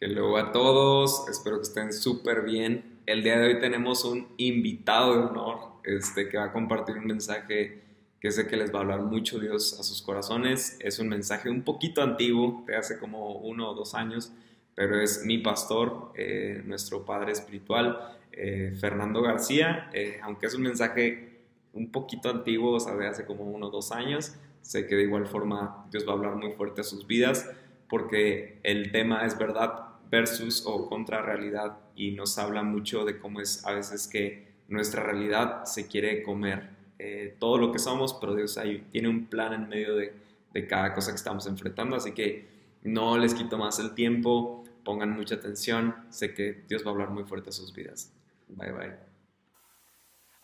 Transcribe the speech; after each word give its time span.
Hello 0.00 0.36
a 0.36 0.52
todos, 0.52 1.28
espero 1.28 1.56
que 1.56 1.62
estén 1.62 1.92
súper 1.92 2.42
bien. 2.42 3.00
El 3.04 3.24
día 3.24 3.36
de 3.36 3.48
hoy 3.48 3.58
tenemos 3.58 4.04
un 4.04 4.28
invitado 4.36 5.14
de 5.14 5.26
honor 5.26 5.58
este, 5.82 6.28
que 6.28 6.38
va 6.38 6.44
a 6.44 6.52
compartir 6.52 6.96
un 6.98 7.06
mensaje 7.06 7.82
que 8.20 8.30
sé 8.30 8.46
que 8.46 8.56
les 8.56 8.72
va 8.72 8.78
a 8.78 8.82
hablar 8.82 9.02
mucho 9.02 9.40
Dios 9.40 9.76
a 9.80 9.82
sus 9.82 10.00
corazones. 10.00 10.76
Es 10.78 11.00
un 11.00 11.08
mensaje 11.08 11.50
un 11.50 11.62
poquito 11.62 12.00
antiguo, 12.00 12.62
de 12.68 12.76
hace 12.76 13.00
como 13.00 13.38
uno 13.38 13.70
o 13.70 13.74
dos 13.74 13.96
años, 13.96 14.30
pero 14.76 15.00
es 15.00 15.24
mi 15.24 15.38
pastor, 15.38 16.12
eh, 16.14 16.62
nuestro 16.64 17.04
padre 17.04 17.32
espiritual, 17.32 18.16
eh, 18.30 18.76
Fernando 18.80 19.20
García. 19.20 19.90
Eh, 19.92 20.20
aunque 20.22 20.46
es 20.46 20.54
un 20.54 20.62
mensaje 20.62 21.40
un 21.72 21.90
poquito 21.90 22.30
antiguo, 22.30 22.74
o 22.74 22.80
sea, 22.80 22.94
de 22.94 23.08
hace 23.08 23.26
como 23.26 23.42
uno 23.50 23.66
o 23.66 23.70
dos 23.70 23.90
años, 23.90 24.36
sé 24.62 24.86
que 24.86 24.94
de 24.94 25.02
igual 25.02 25.26
forma 25.26 25.88
Dios 25.90 26.06
va 26.06 26.12
a 26.12 26.14
hablar 26.14 26.36
muy 26.36 26.52
fuerte 26.52 26.82
a 26.82 26.84
sus 26.84 27.04
vidas 27.08 27.50
porque 27.88 28.60
el 28.62 28.92
tema 28.92 29.24
es 29.24 29.38
verdad 29.38 29.87
versus 30.10 30.64
o 30.66 30.88
contra 30.88 31.22
realidad 31.22 31.78
y 31.94 32.12
nos 32.12 32.38
habla 32.38 32.62
mucho 32.62 33.04
de 33.04 33.18
cómo 33.18 33.40
es 33.40 33.64
a 33.66 33.72
veces 33.72 34.08
que 34.08 34.48
nuestra 34.68 35.02
realidad 35.02 35.64
se 35.64 35.86
quiere 35.86 36.22
comer 36.22 36.70
eh, 36.98 37.36
todo 37.38 37.58
lo 37.58 37.72
que 37.72 37.78
somos, 37.78 38.14
pero 38.14 38.34
Dios 38.34 38.58
ahí 38.58 38.86
tiene 38.90 39.08
un 39.08 39.26
plan 39.26 39.52
en 39.52 39.68
medio 39.68 39.96
de, 39.96 40.14
de 40.52 40.66
cada 40.66 40.94
cosa 40.94 41.10
que 41.10 41.16
estamos 41.16 41.46
enfrentando, 41.46 41.96
así 41.96 42.12
que 42.12 42.48
no 42.82 43.18
les 43.18 43.34
quito 43.34 43.58
más 43.58 43.78
el 43.78 43.94
tiempo, 43.94 44.64
pongan 44.84 45.10
mucha 45.10 45.36
atención, 45.36 45.94
sé 46.10 46.34
que 46.34 46.64
Dios 46.68 46.84
va 46.84 46.88
a 46.88 46.92
hablar 46.92 47.10
muy 47.10 47.24
fuerte 47.24 47.50
a 47.50 47.52
sus 47.52 47.72
vidas. 47.72 48.12
Bye 48.48 48.72
bye. 48.72 48.96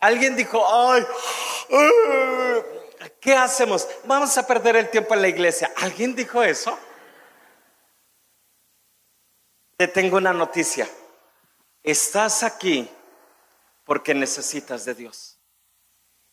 Alguien 0.01 0.37
dijo, 0.37 0.63
ay, 0.71 1.03
¿qué 3.21 3.33
hacemos? 3.33 3.89
Vamos 4.05 4.37
a 4.37 4.47
perder 4.47 4.77
el 4.77 4.91
tiempo 4.91 5.15
en 5.15 5.23
la 5.23 5.29
iglesia. 5.29 5.73
¿Alguien 5.79 6.15
dijo 6.15 6.43
eso? 6.43 6.79
Te 9.85 9.89
tengo 9.89 10.17
una 10.17 10.33
noticia. 10.33 10.89
Estás 11.83 12.43
aquí 12.43 12.89
porque 13.85 14.15
necesitas 14.15 14.87
de 14.87 14.95
Dios 14.95 15.39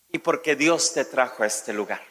y 0.07 0.19
porque 0.19 0.55
Dios 0.55 0.93
te 0.93 1.03
trajo 1.03 1.43
a 1.43 1.47
este 1.47 1.73
lugar. 1.73 2.01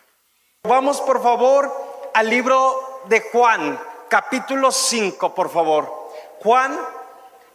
Vamos 0.64 1.00
por 1.00 1.22
favor 1.22 2.10
al 2.12 2.28
libro 2.28 3.00
de 3.06 3.22
Juan, 3.22 3.80
capítulo 4.10 4.70
5, 4.70 5.34
por 5.34 5.48
favor. 5.48 6.12
Juan, 6.40 6.78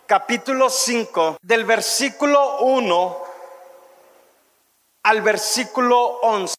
capítulo 0.07 0.71
5, 0.71 1.37
del 1.43 1.63
versículo 1.63 2.61
1 2.61 3.23
al 5.03 5.21
versículo 5.21 6.21
11. 6.23 6.57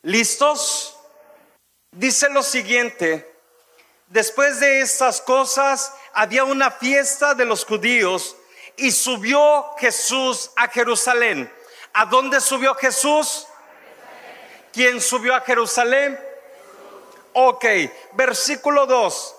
¿Listos? 0.00 0.98
Dice 1.90 2.30
lo 2.30 2.42
siguiente. 2.42 3.35
Después 4.08 4.60
de 4.60 4.80
estas 4.80 5.20
cosas, 5.20 5.92
había 6.12 6.44
una 6.44 6.70
fiesta 6.70 7.34
de 7.34 7.44
los 7.44 7.64
judíos 7.64 8.36
y 8.76 8.92
subió 8.92 9.74
Jesús 9.78 10.50
a 10.54 10.68
Jerusalén. 10.68 11.52
¿A 11.92 12.06
dónde 12.06 12.40
subió 12.40 12.74
Jesús? 12.76 13.48
¿Quién 14.72 15.00
subió 15.00 15.34
a 15.34 15.40
Jerusalén? 15.40 16.20
Ok, 17.32 17.64
versículo 18.12 18.86
2. 18.86 19.34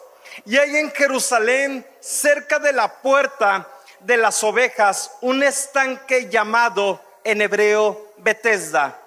Y 0.46 0.58
hay 0.58 0.76
en 0.78 0.92
Jerusalén, 0.92 1.88
cerca 2.02 2.60
de 2.60 2.74
la 2.74 3.02
puerta 3.02 3.68
de 4.02 4.18
las 4.18 4.44
ovejas, 4.44 5.12
un 5.22 5.44
estanque 5.44 6.30
llamado 6.30 7.02
en 7.24 7.42
hebreo 7.42 8.14
Betesda, 8.18 9.02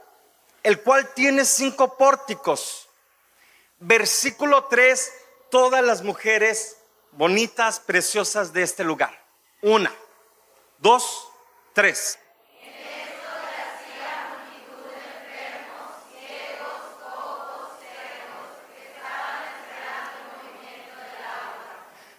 el 0.62 0.80
cual 0.80 1.12
tiene 1.12 1.44
cinco 1.44 1.96
pórticos. 1.96 2.88
Versículo 3.78 4.64
3 4.64 5.12
todas 5.50 5.84
las 5.84 6.02
mujeres 6.02 6.78
bonitas, 7.12 7.80
preciosas 7.80 8.52
de 8.52 8.62
este 8.62 8.84
lugar. 8.84 9.24
Una, 9.62 9.92
dos, 10.78 11.28
tres. 11.74 12.18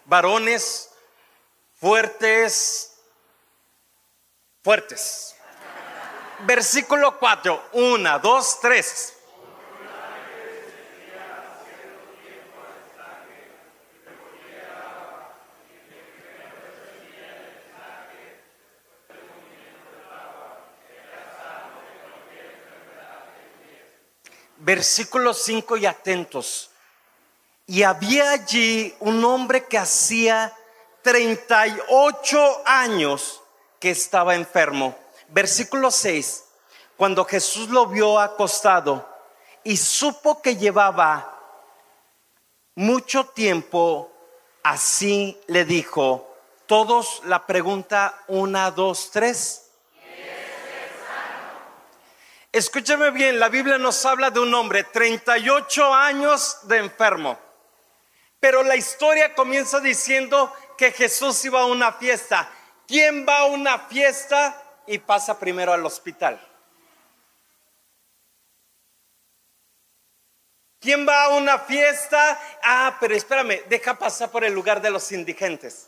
Varones 0.05 0.91
fuertes, 1.81 2.93
fuertes. 4.63 5.35
Versículo 6.45 7.17
4, 7.17 7.69
una, 7.73 8.19
dos, 8.19 8.59
tres. 8.61 9.17
Versículo 24.71 25.33
5 25.33 25.75
y 25.75 25.85
atentos. 25.85 26.69
Y 27.67 27.83
había 27.83 28.31
allí 28.31 28.95
un 29.01 29.21
hombre 29.25 29.65
que 29.65 29.77
hacía 29.77 30.53
38 31.01 32.61
años 32.63 33.41
que 33.81 33.91
estaba 33.91 34.33
enfermo. 34.33 34.97
Versículo 35.27 35.91
6. 35.91 36.45
Cuando 36.95 37.25
Jesús 37.25 37.67
lo 37.67 37.87
vio 37.87 38.17
acostado 38.17 39.05
y 39.61 39.75
supo 39.75 40.41
que 40.41 40.55
llevaba 40.55 41.37
mucho 42.75 43.25
tiempo, 43.25 44.09
así 44.63 45.37
le 45.47 45.65
dijo. 45.65 46.33
Todos 46.65 47.21
la 47.25 47.45
pregunta, 47.45 48.23
una, 48.29 48.71
dos, 48.71 49.11
tres. 49.11 49.70
Escúcheme 52.51 53.11
bien, 53.11 53.39
la 53.39 53.47
Biblia 53.47 53.77
nos 53.77 54.05
habla 54.05 54.29
de 54.29 54.41
un 54.41 54.53
hombre, 54.53 54.83
38 54.83 55.93
años 55.93 56.59
de 56.63 56.79
enfermo. 56.79 57.39
Pero 58.41 58.61
la 58.63 58.75
historia 58.75 59.33
comienza 59.33 59.79
diciendo 59.79 60.53
que 60.77 60.91
Jesús 60.91 61.45
iba 61.45 61.61
a 61.61 61.65
una 61.65 61.93
fiesta. 61.93 62.49
¿Quién 62.85 63.25
va 63.25 63.39
a 63.39 63.45
una 63.45 63.79
fiesta 63.79 64.61
y 64.85 64.97
pasa 64.97 65.39
primero 65.39 65.71
al 65.71 65.85
hospital? 65.85 66.45
¿Quién 70.81 71.07
va 71.07 71.25
a 71.25 71.29
una 71.29 71.59
fiesta? 71.59 72.37
Ah, 72.63 72.97
pero 72.99 73.15
espérame, 73.15 73.63
deja 73.69 73.97
pasar 73.97 74.29
por 74.29 74.43
el 74.43 74.51
lugar 74.51 74.81
de 74.81 74.89
los 74.89 75.09
indigentes. 75.13 75.87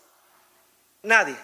Nadie. 1.01 1.35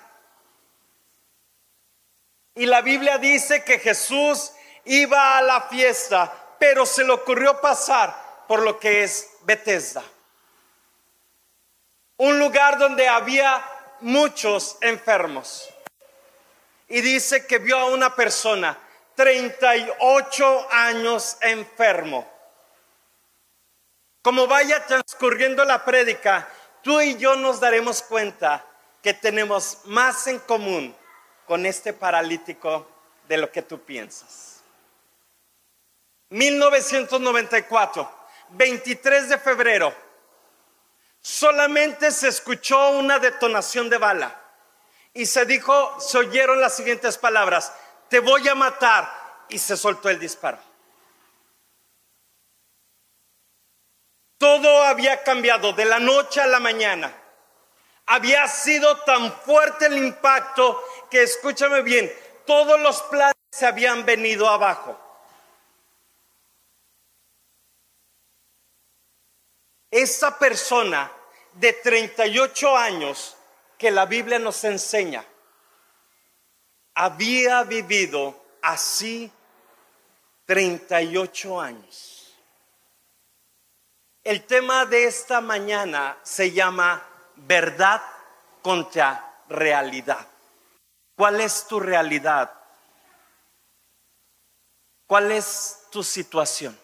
Y 2.56 2.66
la 2.68 2.82
Biblia 2.82 3.18
dice 3.18 3.66
que 3.66 3.80
Jesús 3.80 4.54
iba 4.90 5.38
a 5.38 5.42
la 5.42 5.62
fiesta, 5.62 6.34
pero 6.58 6.86
se 6.86 7.04
le 7.04 7.12
ocurrió 7.12 7.62
pasar 7.62 8.46
por 8.48 8.62
lo 8.62 8.80
que 8.80 9.04
es 9.04 9.30
Bethesda. 9.44 10.04
Un 12.18 12.40
lugar 12.40 12.78
donde 12.80 13.08
había 13.08 13.64
muchos 14.02 14.78
enfermos. 14.82 15.70
Y 16.88 17.02
dice 17.02 17.46
que 17.46 17.60
vio 17.60 17.78
a 17.78 17.86
una 17.86 18.16
persona, 18.16 18.78
38 19.16 20.68
años 20.72 21.38
enfermo. 21.42 22.28
Como 24.24 24.48
vaya 24.48 24.86
transcurriendo 24.88 25.64
la 25.66 25.86
prédica, 25.86 26.50
tú 26.82 27.00
y 27.00 27.16
yo 27.18 27.36
nos 27.36 27.60
daremos 27.60 28.02
cuenta 28.02 28.66
que 29.04 29.14
tenemos 29.14 29.82
más 29.86 30.26
en 30.26 30.40
común 30.40 30.96
con 31.46 31.68
este 31.68 31.94
paralítico 31.94 32.88
de 33.28 33.38
lo 33.38 33.52
que 33.52 33.62
tú 33.62 33.80
piensas. 33.82 34.49
1994, 36.30 38.12
23 38.50 39.30
de 39.30 39.38
febrero, 39.40 39.94
solamente 41.22 42.12
se 42.12 42.28
escuchó 42.28 42.92
una 42.92 43.20
detonación 43.20 43.90
de 43.90 43.98
bala 43.98 44.40
y 45.14 45.26
se 45.26 45.46
dijo, 45.46 46.00
se 46.00 46.20
oyeron 46.20 46.62
las 46.62 46.76
siguientes 46.76 47.18
palabras, 47.18 47.74
te 48.10 48.20
voy 48.20 48.48
a 48.48 48.56
matar 48.56 49.12
y 49.50 49.58
se 49.58 49.76
soltó 49.76 50.10
el 50.10 50.20
disparo. 50.20 50.60
Todo 54.38 54.84
había 54.84 55.24
cambiado 55.24 55.74
de 55.74 55.86
la 55.86 56.00
noche 56.00 56.40
a 56.40 56.48
la 56.48 56.60
mañana. 56.60 57.14
Había 58.06 58.48
sido 58.48 58.98
tan 59.02 59.34
fuerte 59.42 59.88
el 59.88 59.98
impacto 59.98 60.82
que, 61.12 61.24
escúchame 61.24 61.82
bien, 61.82 62.12
todos 62.46 62.80
los 62.80 63.02
planes 63.04 63.36
se 63.52 63.66
habían 63.66 64.06
venido 64.06 64.50
abajo. 64.50 65.09
Esa 69.92 70.38
persona 70.38 71.12
de 71.54 71.74
38 71.74 72.78
años 72.78 73.36
que 73.78 73.92
la 73.92 74.06
Biblia 74.06 74.40
nos 74.40 74.64
enseña 74.64 75.24
había 77.00 77.64
vivido 77.64 78.36
así 78.62 79.32
38 80.46 81.62
años. 81.62 82.36
El 84.22 84.46
tema 84.46 84.86
de 84.86 85.06
esta 85.06 85.40
mañana 85.40 86.18
se 86.24 86.52
llama 86.52 87.02
verdad 87.38 88.02
contra 88.62 89.44
realidad. 89.48 90.28
¿Cuál 91.16 91.40
es 91.40 91.68
tu 91.68 91.80
realidad? 91.80 92.54
¿Cuál 95.08 95.32
es 95.32 95.86
tu 95.90 96.04
situación? 96.04 96.78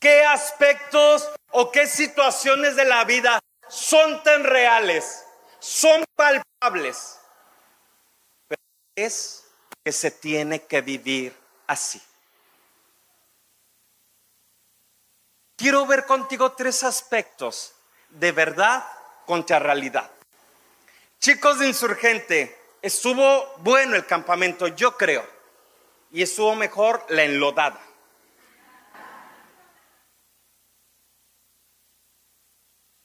¿Qué 0.00 0.24
aspectos 0.24 1.30
o 1.50 1.70
qué 1.70 1.86
situaciones 1.86 2.74
de 2.74 2.86
la 2.86 3.04
vida 3.04 3.38
son 3.68 4.22
tan 4.22 4.44
reales, 4.44 5.26
son 5.58 6.02
palpables? 6.16 7.18
Pero 8.48 8.62
es 8.96 9.44
que 9.84 9.92
se 9.92 10.10
tiene 10.10 10.62
que 10.62 10.80
vivir 10.80 11.36
así. 11.66 12.00
Quiero 15.54 15.84
ver 15.84 16.06
contigo 16.06 16.52
tres 16.52 16.82
aspectos 16.82 17.74
de 18.08 18.32
verdad 18.32 18.82
contra 19.26 19.58
realidad. 19.58 20.10
Chicos 21.18 21.58
de 21.58 21.68
Insurgente, 21.68 22.58
estuvo 22.80 23.54
bueno 23.58 23.96
el 23.96 24.06
campamento, 24.06 24.66
yo 24.68 24.96
creo, 24.96 25.28
y 26.10 26.22
estuvo 26.22 26.54
mejor 26.54 27.04
la 27.10 27.24
enlodada. 27.24 27.89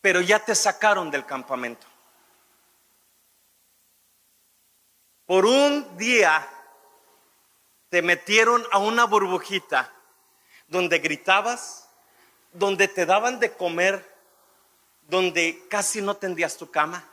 Pero 0.06 0.22
ya 0.22 0.38
te 0.38 0.54
sacaron 0.54 1.10
del 1.10 1.26
campamento. 1.26 1.88
Por 5.26 5.48
un 5.48 5.98
día 5.98 6.48
te 7.90 8.04
metieron 8.04 8.64
a 8.72 8.78
una 8.78 9.06
burbujita 9.06 9.92
donde 10.68 11.00
gritabas, 11.00 11.90
donde 12.54 12.88
te 12.88 13.08
daban 13.08 13.40
de 13.40 13.54
comer, 13.54 14.08
donde 15.08 15.66
casi 15.72 16.04
no 16.04 16.16
tendías 16.18 16.56
tu 16.56 16.70
cama, 16.70 17.04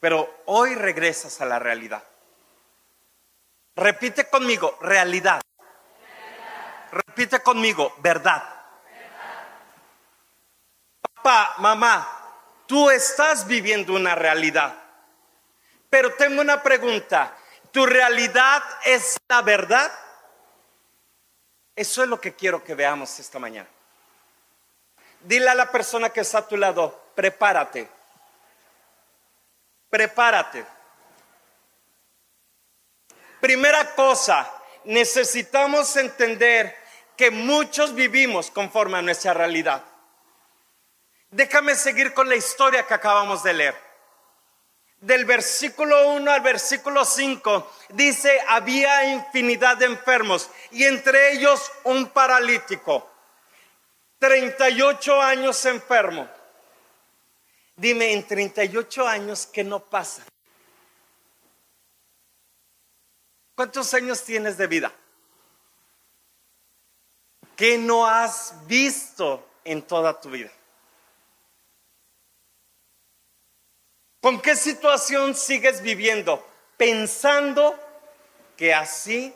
pero 0.00 0.42
hoy 0.46 0.74
regresas 0.74 1.40
a 1.40 1.44
la 1.44 1.60
realidad. 1.60 2.02
Repite 3.76 4.28
conmigo, 4.28 4.76
realidad. 4.80 5.40
Repite 6.90 7.40
conmigo, 7.40 7.94
verdad. 7.98 8.59
Papá, 11.22 11.56
mamá, 11.58 12.08
tú 12.66 12.88
estás 12.88 13.46
viviendo 13.46 13.92
una 13.92 14.14
realidad. 14.14 14.74
Pero 15.90 16.14
tengo 16.14 16.40
una 16.40 16.62
pregunta. 16.62 17.36
¿Tu 17.70 17.84
realidad 17.84 18.62
es 18.84 19.18
la 19.28 19.42
verdad? 19.42 19.92
Eso 21.76 22.02
es 22.02 22.08
lo 22.08 22.18
que 22.18 22.34
quiero 22.34 22.64
que 22.64 22.74
veamos 22.74 23.18
esta 23.18 23.38
mañana. 23.38 23.68
Dile 25.20 25.50
a 25.50 25.54
la 25.54 25.70
persona 25.70 26.08
que 26.08 26.20
está 26.20 26.38
a 26.38 26.48
tu 26.48 26.56
lado, 26.56 27.12
prepárate. 27.14 27.86
Prepárate. 29.90 30.64
Primera 33.40 33.94
cosa, 33.94 34.50
necesitamos 34.84 35.94
entender 35.96 36.74
que 37.14 37.30
muchos 37.30 37.94
vivimos 37.94 38.50
conforme 38.50 38.96
a 38.96 39.02
nuestra 39.02 39.34
realidad. 39.34 39.84
Déjame 41.30 41.76
seguir 41.76 42.12
con 42.12 42.28
la 42.28 42.36
historia 42.36 42.86
que 42.86 42.94
acabamos 42.94 43.42
de 43.42 43.52
leer. 43.52 43.90
Del 45.00 45.24
versículo 45.24 46.10
1 46.10 46.30
al 46.30 46.40
versículo 46.42 47.04
5 47.04 47.72
dice, 47.90 48.38
había 48.48 49.12
infinidad 49.14 49.78
de 49.78 49.86
enfermos 49.86 50.50
y 50.72 50.84
entre 50.84 51.32
ellos 51.32 51.72
un 51.84 52.08
paralítico 52.08 53.08
38 54.18 55.22
años 55.22 55.64
enfermo. 55.64 56.28
Dime, 57.76 58.12
en 58.12 58.26
38 58.26 59.08
años, 59.08 59.46
¿qué 59.46 59.64
no 59.64 59.80
pasa? 59.80 60.22
¿Cuántos 63.54 63.94
años 63.94 64.22
tienes 64.22 64.58
de 64.58 64.66
vida? 64.66 64.92
¿Qué 67.56 67.78
no 67.78 68.06
has 68.06 68.54
visto 68.66 69.48
en 69.64 69.80
toda 69.80 70.20
tu 70.20 70.28
vida? 70.28 70.50
¿Con 74.20 74.42
qué 74.42 74.54
situación 74.54 75.34
sigues 75.34 75.80
viviendo 75.80 76.46
pensando 76.76 77.78
que 78.56 78.74
así 78.74 79.34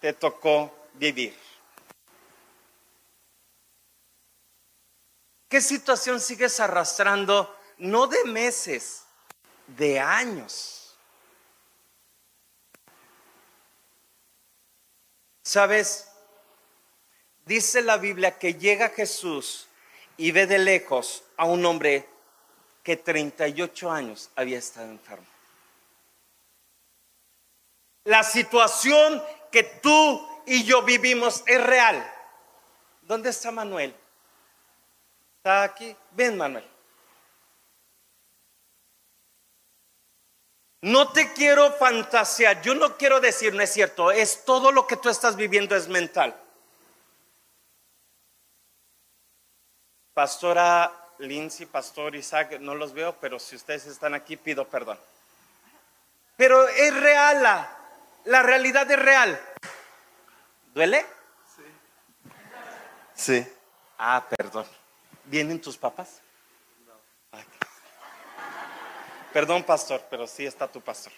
te 0.00 0.12
tocó 0.12 0.72
vivir? 0.94 1.34
¿Qué 5.48 5.60
situación 5.60 6.20
sigues 6.20 6.60
arrastrando? 6.60 7.56
No 7.78 8.06
de 8.06 8.24
meses, 8.24 9.04
de 9.68 10.00
años. 10.00 10.96
¿Sabes? 15.42 16.08
Dice 17.46 17.80
la 17.80 17.96
Biblia 17.96 18.38
que 18.38 18.54
llega 18.54 18.90
Jesús 18.90 19.68
y 20.18 20.32
ve 20.32 20.46
de 20.46 20.58
lejos 20.58 21.22
a 21.36 21.46
un 21.46 21.64
hombre 21.64 22.06
que 22.86 22.96
38 22.96 23.90
años 23.90 24.30
había 24.36 24.58
estado 24.58 24.88
enfermo. 24.92 25.26
La 28.04 28.22
situación 28.22 29.20
que 29.50 29.64
tú 29.64 30.24
y 30.46 30.62
yo 30.62 30.82
vivimos 30.82 31.42
es 31.48 31.60
real. 31.64 32.08
¿Dónde 33.02 33.30
está 33.30 33.50
Manuel? 33.50 33.92
¿Está 35.38 35.64
aquí? 35.64 35.96
Ven, 36.12 36.36
Manuel. 36.36 36.64
No 40.82 41.10
te 41.10 41.32
quiero 41.32 41.72
fantasear, 41.72 42.62
yo 42.62 42.76
no 42.76 42.96
quiero 42.96 43.18
decir, 43.18 43.52
no 43.52 43.62
es 43.62 43.72
cierto, 43.72 44.12
es 44.12 44.44
todo 44.44 44.70
lo 44.70 44.86
que 44.86 44.96
tú 44.96 45.08
estás 45.08 45.34
viviendo 45.34 45.74
es 45.74 45.88
mental. 45.88 46.40
Pastora 50.14 51.05
Lindsay, 51.18 51.66
Pastor 51.66 52.14
Isaac, 52.14 52.58
no 52.60 52.74
los 52.74 52.92
veo, 52.92 53.16
pero 53.20 53.38
si 53.38 53.56
ustedes 53.56 53.86
están 53.86 54.14
aquí, 54.14 54.36
pido 54.36 54.68
perdón. 54.68 54.98
Pero 56.36 56.68
es 56.68 56.94
real, 56.94 57.42
la, 57.42 57.76
la 58.24 58.42
realidad 58.42 58.90
es 58.90 58.98
real. 58.98 59.40
¿Duele? 60.74 61.06
Sí. 61.56 61.62
Sí. 63.14 63.52
Ah, 63.98 64.24
perdón. 64.28 64.66
¿Vienen 65.24 65.60
tus 65.60 65.76
papás? 65.78 66.20
No. 66.86 67.38
Perdón, 69.32 69.64
pastor, 69.64 70.02
pero 70.10 70.26
sí 70.26 70.44
está 70.44 70.68
tu 70.68 70.80
pastor. 70.80 71.12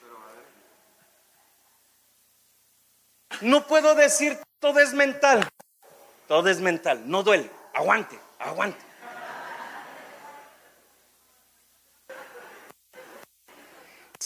No 3.40 3.66
puedo 3.66 3.94
decir 3.94 4.40
todo 4.61 4.78
es 4.80 4.94
mental. 4.94 5.46
Todo 6.26 6.49
es 6.49 6.61
mental. 6.61 7.08
No 7.08 7.22
duele. 7.22 7.50
Aguante, 7.75 8.18
aguante. 8.38 8.88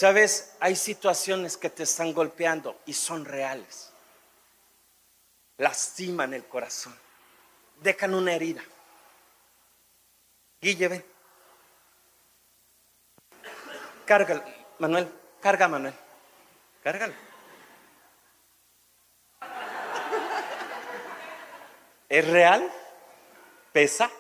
Sabes, 0.02 0.56
hay 0.58 0.74
situaciones 0.74 1.56
que 1.56 1.70
te 1.70 1.84
están 1.84 2.12
golpeando 2.12 2.80
y 2.86 2.92
son 2.92 3.24
reales. 3.24 3.92
Lastiman 5.58 6.34
el 6.34 6.44
corazón. 6.44 6.92
Dejan 7.80 8.12
una 8.12 8.32
herida. 8.32 8.64
Guille, 10.60 10.88
ven. 10.88 11.04
Cárgalo, 14.04 14.42
Manuel. 14.80 15.08
Carga, 15.40 15.68
Manuel. 15.68 15.94
Cárgalo. 16.82 17.14
¿Es 22.08 22.26
real? 22.28 22.72
¿Pesa? 23.70 24.10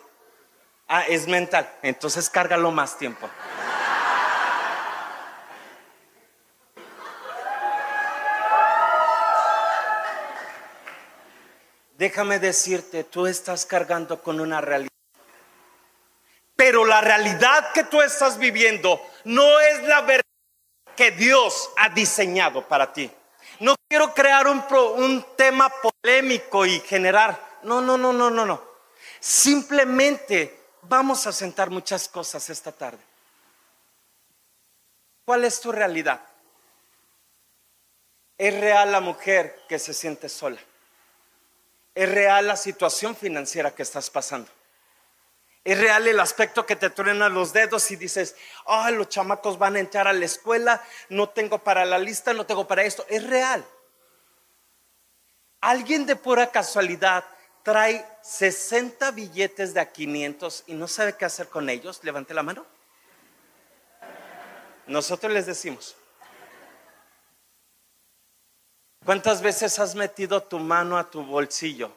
Ah, 0.86 1.06
es 1.08 1.26
mental. 1.26 1.68
Entonces 1.82 2.30
cárgalo 2.30 2.70
más 2.70 2.96
tiempo. 2.96 3.28
Déjame 12.02 12.40
decirte, 12.40 13.04
tú 13.04 13.28
estás 13.28 13.64
cargando 13.64 14.20
con 14.20 14.40
una 14.40 14.60
realidad. 14.60 14.90
Pero 16.56 16.84
la 16.84 17.00
realidad 17.00 17.70
que 17.72 17.84
tú 17.84 18.00
estás 18.00 18.38
viviendo 18.38 19.00
no 19.22 19.60
es 19.60 19.84
la 19.84 20.00
verdad 20.00 20.26
que 20.96 21.12
Dios 21.12 21.70
ha 21.76 21.90
diseñado 21.90 22.66
para 22.66 22.92
ti. 22.92 23.08
No 23.60 23.76
quiero 23.88 24.12
crear 24.14 24.48
un, 24.48 24.64
un 24.96 25.24
tema 25.36 25.72
polémico 26.02 26.66
y 26.66 26.80
generar. 26.80 27.40
No, 27.62 27.80
no, 27.80 27.96
no, 27.96 28.12
no, 28.12 28.30
no, 28.30 28.46
no. 28.46 28.60
Simplemente 29.20 30.58
vamos 30.82 31.24
a 31.28 31.32
sentar 31.32 31.70
muchas 31.70 32.08
cosas 32.08 32.50
esta 32.50 32.72
tarde. 32.72 33.04
¿Cuál 35.24 35.44
es 35.44 35.60
tu 35.60 35.70
realidad? 35.70 36.20
¿Es 38.36 38.60
real 38.60 38.90
la 38.90 38.98
mujer 38.98 39.62
que 39.68 39.78
se 39.78 39.94
siente 39.94 40.28
sola? 40.28 40.58
Es 41.94 42.08
real 42.08 42.46
la 42.46 42.56
situación 42.56 43.14
financiera 43.14 43.74
que 43.74 43.82
estás 43.82 44.08
pasando. 44.10 44.50
Es 45.64 45.78
real 45.78 46.08
el 46.08 46.18
aspecto 46.18 46.66
que 46.66 46.74
te 46.74 46.90
truenan 46.90 47.34
los 47.34 47.52
dedos 47.52 47.90
y 47.90 47.96
dices, 47.96 48.34
ah, 48.66 48.90
los 48.90 49.08
chamacos 49.08 49.58
van 49.58 49.76
a 49.76 49.80
entrar 49.80 50.08
a 50.08 50.12
la 50.12 50.24
escuela, 50.24 50.82
no 51.08 51.28
tengo 51.28 51.58
para 51.58 51.84
la 51.84 51.98
lista, 51.98 52.32
no 52.32 52.46
tengo 52.46 52.66
para 52.66 52.82
esto. 52.82 53.06
Es 53.08 53.24
real. 53.24 53.64
Alguien 55.60 56.04
de 56.06 56.16
pura 56.16 56.50
casualidad 56.50 57.24
trae 57.62 58.04
60 58.22 59.12
billetes 59.12 59.72
de 59.72 59.80
a 59.80 59.92
500 59.92 60.64
y 60.66 60.74
no 60.74 60.88
sabe 60.88 61.16
qué 61.16 61.24
hacer 61.24 61.48
con 61.48 61.68
ellos. 61.70 62.02
Levante 62.02 62.34
la 62.34 62.42
mano. 62.42 62.66
Nosotros 64.88 65.32
les 65.32 65.46
decimos, 65.46 65.94
¿cuántas 69.04 69.42
veces 69.42 69.78
has 69.78 69.94
metido 69.94 70.42
tu 70.42 70.58
mano 70.58 70.98
a 70.98 71.10
tu 71.10 71.24
bolsillo 71.24 71.92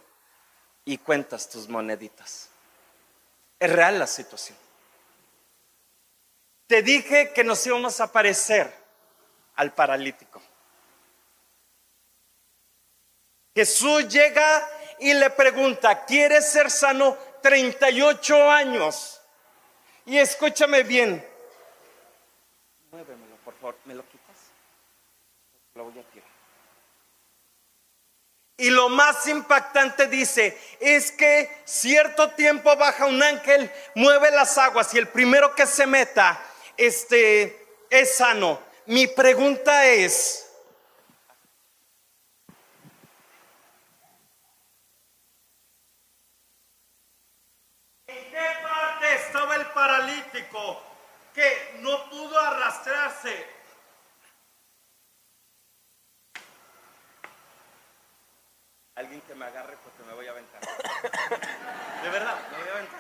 y 0.84 0.98
cuentas 0.98 1.50
tus 1.50 1.68
moneditas? 1.68 2.50
Es 3.60 3.72
real 3.72 4.00
la 4.00 4.08
situación. 4.08 4.58
Te 6.68 6.82
dije 6.82 7.32
que 7.34 7.44
nos 7.44 7.66
íbamos 7.66 8.00
a 8.02 8.12
parecer 8.12 8.74
al 9.56 9.74
paralítico. 9.74 10.42
Jesús 13.54 14.10
llega 14.10 14.68
y 15.00 15.14
le 15.14 15.30
pregunta, 15.30 16.06
¿quieres 16.06 16.52
ser 16.52 16.70
sano? 16.70 17.18
38 17.42 18.50
años. 18.50 19.22
Y 20.06 20.18
escúchame 20.18 20.84
bien. 20.84 21.26
Muévemelo, 22.92 23.36
por 23.46 23.54
favor. 23.56 23.78
¿Me 23.86 23.94
lo 23.94 24.04
quitas? 24.04 24.38
Lo 25.76 25.86
voy 25.86 26.00
a 26.00 26.04
tirar. 26.04 26.35
Y 28.58 28.70
lo 28.70 28.88
más 28.88 29.28
impactante 29.28 30.08
dice, 30.08 30.58
es 30.80 31.12
que 31.12 31.62
cierto 31.66 32.32
tiempo 32.32 32.74
baja 32.78 33.06
un 33.06 33.22
ángel, 33.22 33.70
mueve 33.96 34.32
las 34.32 34.58
aguas 34.58 34.94
y 34.94 34.98
el 34.98 35.10
primero 35.10 35.54
que 35.54 35.66
se 35.66 35.86
meta, 35.86 36.42
este, 36.78 37.68
es 37.90 38.16
sano. 38.16 38.62
Mi 38.86 39.08
pregunta 39.08 39.86
es, 39.88 40.50
¿en 48.08 48.32
qué 48.32 48.50
parte 48.64 49.16
estaba 49.16 49.56
el 49.56 49.66
paralítico 49.66 50.82
que 51.34 51.80
no 51.82 52.10
pudo 52.10 52.40
arrastrarse? 52.40 53.56
Alguien 58.98 59.20
me 59.36 59.46
agarre 59.46 59.78
porque 59.84 60.04
me 60.04 60.14
voy 60.14 60.28
a 60.28 60.32
aventar. 60.32 60.62
De 62.04 62.10
verdad, 62.10 62.36
me 62.52 62.58
voy 62.58 62.68
a 62.70 62.74
aventar. 62.74 63.00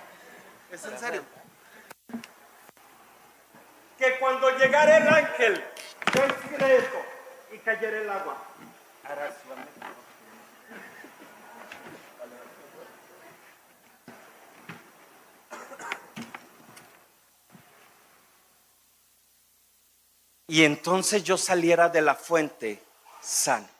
Es 0.72 0.86
en 0.86 1.00
serio. 1.00 1.24
Que 3.98 4.20
cuando 4.20 4.50
llegara 4.58 4.98
el 4.98 5.08
ángel, 5.08 5.64
yo 6.14 6.26
hiciera 6.26 6.74
esto 6.74 6.98
y 7.54 7.58
cayera 7.60 7.98
el 7.98 8.10
agua. 8.10 8.38
Y 20.48 20.64
entonces 20.64 21.24
yo 21.24 21.38
saliera 21.38 21.90
de 21.90 22.02
la 22.02 22.16
fuente 22.16 22.82
sano. 23.22 23.75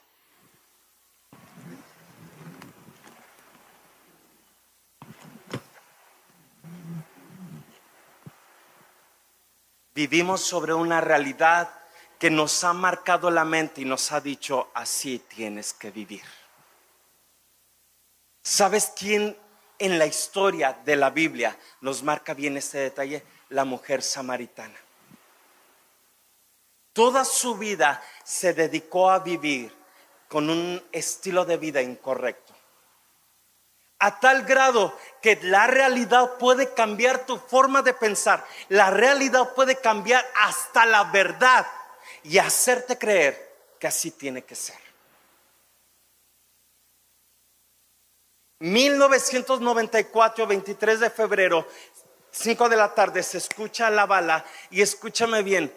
Vivimos 10.08 10.40
sobre 10.40 10.72
una 10.72 11.00
realidad 11.00 11.68
que 12.16 12.30
nos 12.30 12.62
ha 12.62 12.72
marcado 12.72 13.28
la 13.28 13.44
mente 13.44 13.80
y 13.80 13.84
nos 13.84 14.12
ha 14.12 14.20
dicho, 14.20 14.68
así 14.72 15.18
tienes 15.18 15.72
que 15.72 15.90
vivir. 15.90 16.22
¿Sabes 18.40 18.92
quién 18.96 19.36
en 19.80 19.98
la 19.98 20.06
historia 20.06 20.78
de 20.84 20.94
la 20.94 21.10
Biblia 21.10 21.58
nos 21.80 22.04
marca 22.04 22.34
bien 22.34 22.56
este 22.56 22.78
detalle? 22.78 23.24
La 23.48 23.64
mujer 23.64 24.00
samaritana. 24.00 24.78
Toda 26.92 27.24
su 27.24 27.56
vida 27.56 28.00
se 28.22 28.54
dedicó 28.54 29.10
a 29.10 29.18
vivir 29.18 29.74
con 30.28 30.48
un 30.48 30.84
estilo 30.92 31.44
de 31.44 31.56
vida 31.56 31.82
incorrecto. 31.82 32.45
A 33.98 34.20
tal 34.20 34.42
grado 34.42 34.96
que 35.22 35.38
la 35.42 35.66
realidad 35.66 36.36
puede 36.38 36.74
cambiar 36.74 37.24
tu 37.24 37.38
forma 37.38 37.82
de 37.82 37.94
pensar. 37.94 38.44
La 38.68 38.90
realidad 38.90 39.54
puede 39.54 39.76
cambiar 39.76 40.24
hasta 40.42 40.84
la 40.84 41.04
verdad 41.04 41.66
y 42.22 42.38
hacerte 42.38 42.98
creer 42.98 43.54
que 43.78 43.86
así 43.86 44.10
tiene 44.10 44.42
que 44.42 44.54
ser. 44.54 44.76
1994, 48.58 50.46
23 50.46 51.00
de 51.00 51.10
febrero, 51.10 51.66
5 52.30 52.68
de 52.68 52.76
la 52.76 52.94
tarde, 52.94 53.22
se 53.22 53.38
escucha 53.38 53.90
la 53.90 54.06
bala 54.06 54.44
y 54.70 54.80
escúchame 54.80 55.42
bien, 55.42 55.72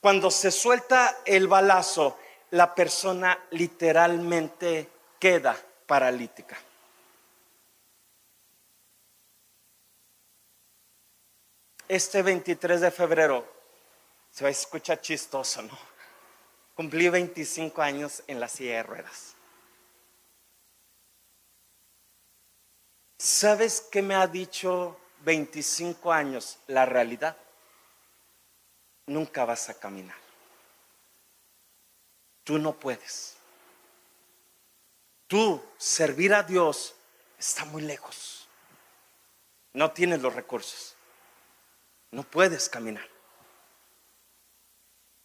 cuando 0.00 0.30
se 0.30 0.50
suelta 0.50 1.20
el 1.24 1.48
balazo, 1.48 2.18
la 2.50 2.74
persona 2.74 3.38
literalmente 3.52 4.90
queda 5.18 5.56
paralítica. 5.86 6.58
Este 11.94 12.22
23 12.22 12.80
de 12.80 12.90
febrero 12.90 13.46
se 14.32 14.42
va 14.42 14.48
a 14.48 14.50
escuchar 14.50 15.00
chistoso, 15.00 15.62
¿no? 15.62 15.78
Cumplí 16.74 17.08
25 17.08 17.80
años 17.80 18.20
en 18.26 18.40
la 18.40 18.48
silla 18.48 18.78
de 18.78 18.82
ruedas. 18.82 19.36
¿Sabes 23.16 23.80
qué 23.92 24.02
me 24.02 24.16
ha 24.16 24.26
dicho 24.26 24.98
25 25.20 26.12
años 26.12 26.58
la 26.66 26.84
realidad? 26.84 27.36
Nunca 29.06 29.44
vas 29.44 29.68
a 29.68 29.74
caminar. 29.74 30.16
Tú 32.42 32.58
no 32.58 32.72
puedes. 32.72 33.36
Tú 35.28 35.62
servir 35.78 36.34
a 36.34 36.42
Dios 36.42 36.96
está 37.38 37.64
muy 37.66 37.82
lejos. 37.82 38.48
No 39.72 39.92
tienes 39.92 40.20
los 40.20 40.34
recursos. 40.34 40.93
No 42.14 42.22
puedes 42.22 42.68
caminar. 42.68 43.08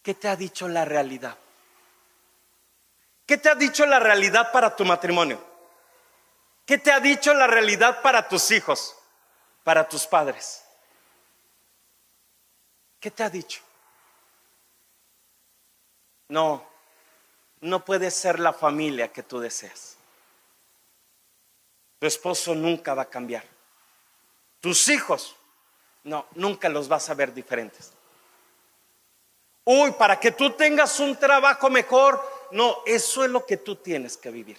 ¿Qué 0.02 0.16
te 0.16 0.28
ha 0.28 0.36
dicho 0.36 0.68
la 0.68 0.86
realidad? 0.86 1.38
¿Qué 3.28 3.38
te 3.38 3.48
ha 3.48 3.54
dicho 3.54 3.86
la 3.86 4.00
realidad 4.00 4.52
para 4.52 4.76
tu 4.76 4.84
matrimonio? 4.86 5.40
¿Qué 6.66 6.80
te 6.80 6.92
ha 6.92 7.00
dicho 7.00 7.32
la 7.36 7.46
realidad 7.46 8.02
para 8.02 8.28
tus 8.28 8.50
hijos? 8.50 8.96
Para 9.64 9.88
tus 9.88 10.08
padres. 10.08 10.64
¿Qué 13.00 13.12
te 13.12 13.22
ha 13.22 13.30
dicho? 13.30 13.62
No, 16.30 16.68
no 17.62 17.86
puede 17.86 18.10
ser 18.10 18.40
la 18.40 18.52
familia 18.52 19.14
que 19.14 19.22
tú 19.22 19.40
deseas. 19.40 19.96
Tu 22.00 22.08
esposo 22.08 22.56
nunca 22.56 22.96
va 22.96 23.04
a 23.04 23.10
cambiar. 23.10 23.46
Tus 24.60 24.88
hijos, 24.88 25.36
no, 26.04 26.26
nunca 26.36 26.70
los 26.70 26.88
vas 26.88 27.10
a 27.10 27.14
ver 27.14 27.34
diferentes. 27.34 27.92
Uy, 29.66 29.92
para 29.92 30.20
que 30.20 30.32
tú 30.32 30.52
tengas 30.52 31.00
un 31.00 31.16
trabajo 31.16 31.70
mejor, 31.70 32.22
no, 32.52 32.78
eso 32.86 33.24
es 33.24 33.30
lo 33.30 33.46
que 33.46 33.58
tú 33.58 33.76
tienes 33.76 34.18
que 34.18 34.32
vivir. 34.32 34.58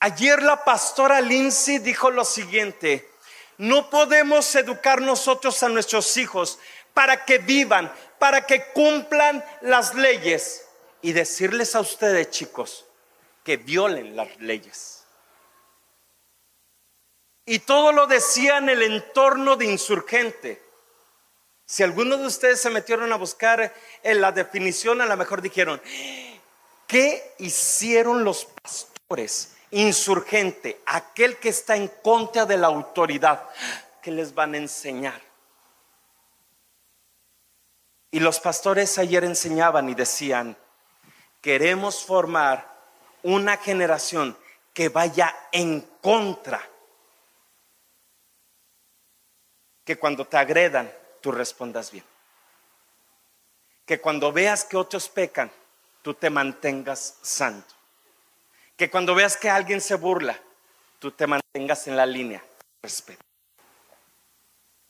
Ayer 0.00 0.42
la 0.42 0.64
pastora 0.64 1.20
Lindsay 1.20 1.78
dijo 1.78 2.10
lo 2.10 2.24
siguiente, 2.24 3.10
no 3.58 3.90
podemos 3.90 4.54
educar 4.54 5.00
nosotros 5.00 5.62
a 5.62 5.68
nuestros 5.68 6.16
hijos 6.16 6.58
para 6.94 7.24
que 7.24 7.38
vivan, 7.38 7.92
para 8.18 8.46
que 8.46 8.64
cumplan 8.72 9.44
las 9.60 9.94
leyes 9.94 10.66
y 11.02 11.12
decirles 11.12 11.74
a 11.74 11.80
ustedes, 11.80 12.30
chicos, 12.30 12.84
que 13.44 13.56
violen 13.56 14.14
las 14.14 14.36
leyes. 14.40 14.97
Y 17.48 17.60
todo 17.60 17.92
lo 17.92 18.06
decía 18.06 18.58
en 18.58 18.68
el 18.68 18.82
entorno 18.82 19.56
de 19.56 19.64
insurgente. 19.64 20.62
Si 21.64 21.82
algunos 21.82 22.20
de 22.20 22.26
ustedes 22.26 22.60
se 22.60 22.68
metieron 22.68 23.10
a 23.10 23.16
buscar 23.16 23.74
en 24.02 24.20
la 24.20 24.32
definición, 24.32 25.00
a 25.00 25.06
lo 25.06 25.16
mejor 25.16 25.40
dijeron, 25.40 25.80
¿qué 26.86 27.34
hicieron 27.38 28.22
los 28.22 28.44
pastores? 28.44 29.54
Insurgente, 29.70 30.82
aquel 30.84 31.38
que 31.38 31.48
está 31.48 31.74
en 31.74 31.88
contra 31.88 32.44
de 32.44 32.58
la 32.58 32.66
autoridad, 32.66 33.42
¿qué 34.02 34.10
les 34.10 34.34
van 34.34 34.52
a 34.52 34.58
enseñar? 34.58 35.22
Y 38.10 38.20
los 38.20 38.40
pastores 38.40 38.98
ayer 38.98 39.24
enseñaban 39.24 39.88
y 39.88 39.94
decían, 39.94 40.54
queremos 41.40 42.04
formar 42.04 42.76
una 43.22 43.56
generación 43.56 44.36
que 44.74 44.90
vaya 44.90 45.34
en 45.50 45.80
contra. 46.02 46.60
Que 49.88 49.96
cuando 49.96 50.26
te 50.26 50.36
agredan, 50.36 50.92
tú 51.22 51.32
respondas 51.32 51.90
bien. 51.90 52.04
Que 53.86 53.98
cuando 53.98 54.30
veas 54.30 54.62
que 54.62 54.76
otros 54.76 55.08
pecan, 55.08 55.50
tú 56.02 56.12
te 56.12 56.28
mantengas 56.28 57.16
santo. 57.22 57.74
Que 58.76 58.90
cuando 58.90 59.14
veas 59.14 59.38
que 59.38 59.48
alguien 59.48 59.80
se 59.80 59.94
burla, 59.94 60.38
tú 60.98 61.10
te 61.12 61.26
mantengas 61.26 61.86
en 61.86 61.96
la 61.96 62.04
línea. 62.04 62.44
Respeto. 62.82 63.22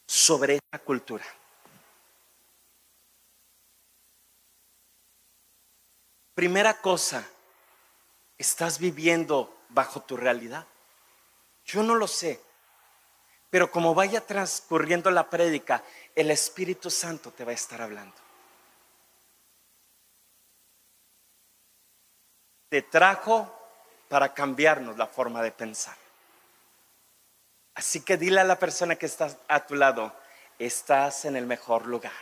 Sobre 0.05 0.57
esta 0.57 0.81
cultura. 0.81 1.25
Primera 6.35 6.81
cosa, 6.81 7.25
¿estás 8.37 8.81
viviendo 8.81 9.61
bajo 9.69 10.02
tu 10.02 10.17
realidad? 10.17 10.67
Yo 11.67 11.85
no 11.85 11.95
lo 11.95 12.09
sé, 12.09 12.48
pero 13.50 13.71
como 13.71 13.95
vaya 13.95 14.21
transcurriendo 14.21 15.11
la 15.11 15.28
prédica, 15.28 15.83
el 16.14 16.31
Espíritu 16.31 16.90
Santo 16.90 17.31
te 17.33 17.45
va 17.45 17.52
a 17.52 17.55
estar 17.55 17.81
hablando. 17.81 18.17
Te 22.69 22.83
trajo 22.83 23.55
para 24.09 24.35
cambiarnos 24.35 24.99
la 24.99 25.07
forma 25.07 25.43
de 25.43 25.52
pensar. 25.52 25.97
Así 27.75 28.00
que 28.00 28.17
dile 28.17 28.40
a 28.40 28.45
la 28.45 28.59
persona 28.59 28.97
que 28.97 29.07
está 29.07 29.31
a 29.47 29.64
tu 29.64 29.75
lado, 29.75 30.12
estás 30.59 31.25
en 31.25 31.37
el 31.37 31.47
mejor 31.47 31.87
lugar. 31.87 32.12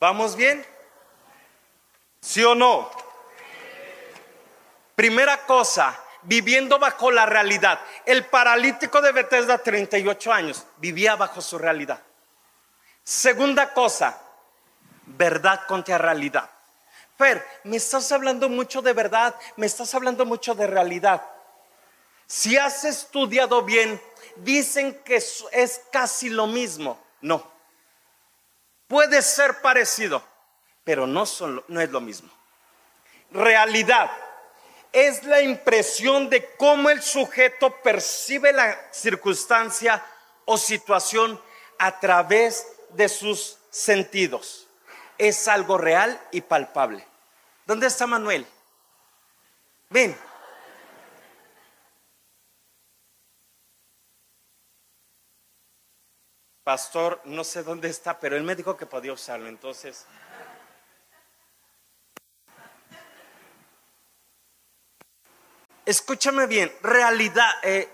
¿Vamos 0.00 0.34
bien? 0.34 0.66
¿Sí 2.20 2.42
o 2.42 2.54
no? 2.56 2.90
Primera 4.96 5.46
cosa, 5.46 6.01
viviendo 6.22 6.78
bajo 6.78 7.10
la 7.10 7.26
realidad. 7.26 7.80
El 8.04 8.26
paralítico 8.26 9.00
de 9.00 9.12
Bethesda, 9.12 9.58
38 9.58 10.32
años, 10.32 10.66
vivía 10.78 11.16
bajo 11.16 11.40
su 11.40 11.58
realidad. 11.58 12.00
Segunda 13.04 13.72
cosa, 13.72 14.20
verdad 15.06 15.66
contra 15.66 15.98
realidad. 15.98 16.48
Fer, 17.18 17.46
me 17.64 17.76
estás 17.76 18.10
hablando 18.12 18.48
mucho 18.48 18.82
de 18.82 18.92
verdad, 18.92 19.34
me 19.56 19.66
estás 19.66 19.94
hablando 19.94 20.24
mucho 20.24 20.54
de 20.54 20.66
realidad. 20.66 21.22
Si 22.26 22.56
has 22.56 22.84
estudiado 22.84 23.62
bien, 23.62 24.00
dicen 24.36 25.02
que 25.04 25.16
es 25.16 25.80
casi 25.90 26.30
lo 26.30 26.46
mismo. 26.46 26.98
No. 27.20 27.50
Puede 28.88 29.22
ser 29.22 29.60
parecido, 29.60 30.22
pero 30.84 31.06
no, 31.06 31.24
no 31.68 31.80
es 31.80 31.90
lo 31.90 32.00
mismo. 32.00 32.30
Realidad 33.30 34.10
es 34.92 35.24
la 35.24 35.40
impresión 35.40 36.28
de 36.28 36.54
cómo 36.56 36.90
el 36.90 37.02
sujeto 37.02 37.74
percibe 37.82 38.52
la 38.52 38.78
circunstancia 38.92 40.04
o 40.44 40.58
situación 40.58 41.40
a 41.78 41.98
través 41.98 42.66
de 42.90 43.08
sus 43.08 43.58
sentidos. 43.70 44.68
Es 45.16 45.48
algo 45.48 45.78
real 45.78 46.20
y 46.30 46.42
palpable. 46.42 47.06
¿Dónde 47.64 47.86
está 47.86 48.06
Manuel? 48.06 48.46
Ven. 49.88 50.16
Pastor, 56.64 57.20
no 57.24 57.42
sé 57.42 57.62
dónde 57.62 57.88
está, 57.88 58.20
pero 58.20 58.36
él 58.36 58.42
me 58.42 58.54
dijo 58.54 58.76
que 58.76 58.86
podía 58.86 59.12
usarlo, 59.12 59.48
entonces... 59.48 60.06
Escúchame 65.92 66.46
bien, 66.46 66.74
realidad, 66.80 67.50
eh, 67.62 67.86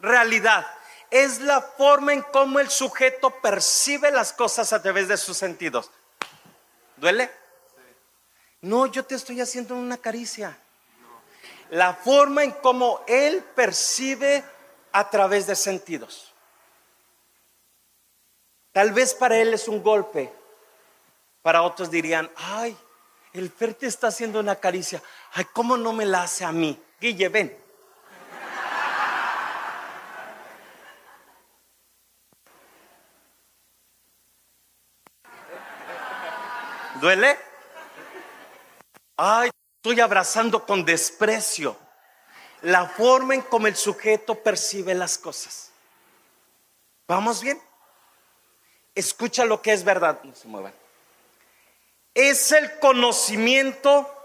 realidad 0.00 0.64
es 1.10 1.40
la 1.40 1.60
forma 1.60 2.12
en 2.12 2.22
cómo 2.22 2.60
el 2.60 2.70
sujeto 2.70 3.30
percibe 3.40 4.12
las 4.12 4.32
cosas 4.32 4.72
a 4.72 4.80
través 4.80 5.08
de 5.08 5.16
sus 5.16 5.36
sentidos. 5.36 5.90
¿Duele? 6.96 7.28
No, 8.60 8.86
yo 8.86 9.04
te 9.04 9.16
estoy 9.16 9.40
haciendo 9.40 9.74
una 9.74 9.96
caricia. 9.96 10.56
La 11.70 11.92
forma 11.92 12.44
en 12.44 12.52
cómo 12.52 13.02
él 13.08 13.42
percibe 13.56 14.44
a 14.92 15.10
través 15.10 15.48
de 15.48 15.56
sentidos. 15.56 16.32
Tal 18.70 18.92
vez 18.92 19.12
para 19.12 19.36
él 19.36 19.54
es 19.54 19.66
un 19.66 19.82
golpe. 19.82 20.32
Para 21.42 21.62
otros 21.62 21.90
dirían, 21.90 22.30
ay, 22.36 22.76
el 23.32 23.50
Fer 23.50 23.74
te 23.74 23.88
está 23.88 24.06
haciendo 24.06 24.38
una 24.38 24.54
caricia. 24.54 25.02
Ay, 25.32 25.46
¿cómo 25.52 25.76
no 25.76 25.92
me 25.92 26.06
la 26.06 26.22
hace 26.22 26.44
a 26.44 26.52
mí? 26.52 26.80
Guille, 27.00 27.28
ven. 27.28 27.56
¿Duele? 37.00 37.38
Ay, 39.16 39.50
estoy 39.76 40.00
abrazando 40.00 40.66
con 40.66 40.84
desprecio 40.84 41.74
la 42.62 42.86
forma 42.86 43.34
en 43.34 43.40
cómo 43.40 43.66
el 43.66 43.76
sujeto 43.76 44.34
percibe 44.34 44.94
las 44.94 45.16
cosas. 45.16 45.70
¿Vamos 47.08 47.42
bien? 47.42 47.60
Escucha 48.94 49.46
lo 49.46 49.62
que 49.62 49.72
es 49.72 49.82
verdad. 49.82 50.20
No 50.22 50.34
se 50.34 50.46
muevan. 50.46 50.74
Es 52.12 52.52
el 52.52 52.78
conocimiento 52.78 54.19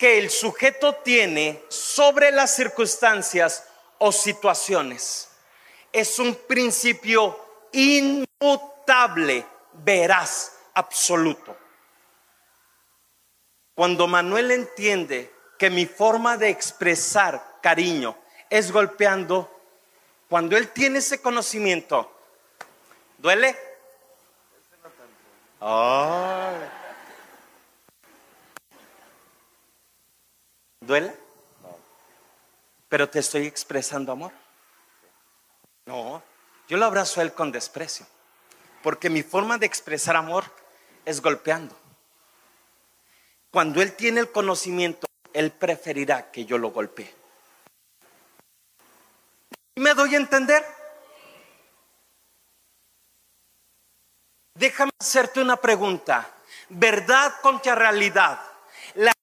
que 0.00 0.16
el 0.16 0.30
sujeto 0.30 0.94
tiene 0.94 1.62
sobre 1.68 2.30
las 2.30 2.56
circunstancias 2.56 3.64
o 3.98 4.10
situaciones. 4.10 5.28
Es 5.92 6.18
un 6.18 6.34
principio 6.34 7.38
inmutable, 7.70 9.44
veraz, 9.74 10.52
absoluto. 10.72 11.54
Cuando 13.74 14.06
Manuel 14.06 14.52
entiende 14.52 15.34
que 15.58 15.68
mi 15.68 15.84
forma 15.84 16.38
de 16.38 16.48
expresar 16.48 17.58
cariño 17.60 18.16
es 18.48 18.72
golpeando, 18.72 19.54
cuando 20.30 20.56
él 20.56 20.70
tiene 20.70 21.00
ese 21.00 21.20
conocimiento, 21.20 22.10
¿duele? 23.18 23.54
¿Duele? 30.90 31.16
Pero 32.88 33.08
te 33.08 33.20
estoy 33.20 33.46
expresando 33.46 34.10
amor. 34.10 34.32
No, 35.86 36.20
yo 36.66 36.78
lo 36.78 36.84
abrazo 36.84 37.20
a 37.20 37.22
él 37.22 37.32
con 37.32 37.52
desprecio. 37.52 38.04
Porque 38.82 39.08
mi 39.08 39.22
forma 39.22 39.56
de 39.56 39.66
expresar 39.66 40.16
amor 40.16 40.46
es 41.04 41.22
golpeando. 41.22 41.76
Cuando 43.52 43.80
él 43.80 43.94
tiene 43.94 44.18
el 44.18 44.32
conocimiento, 44.32 45.06
él 45.32 45.52
preferirá 45.52 46.32
que 46.32 46.44
yo 46.44 46.58
lo 46.58 46.72
golpee. 46.72 47.14
¿Me 49.76 49.94
doy 49.94 50.16
a 50.16 50.18
entender? 50.18 50.66
Déjame 54.54 54.90
hacerte 54.98 55.40
una 55.40 55.56
pregunta. 55.56 56.28
¿Verdad 56.68 57.32
contra 57.42 57.76
realidad? 57.76 58.49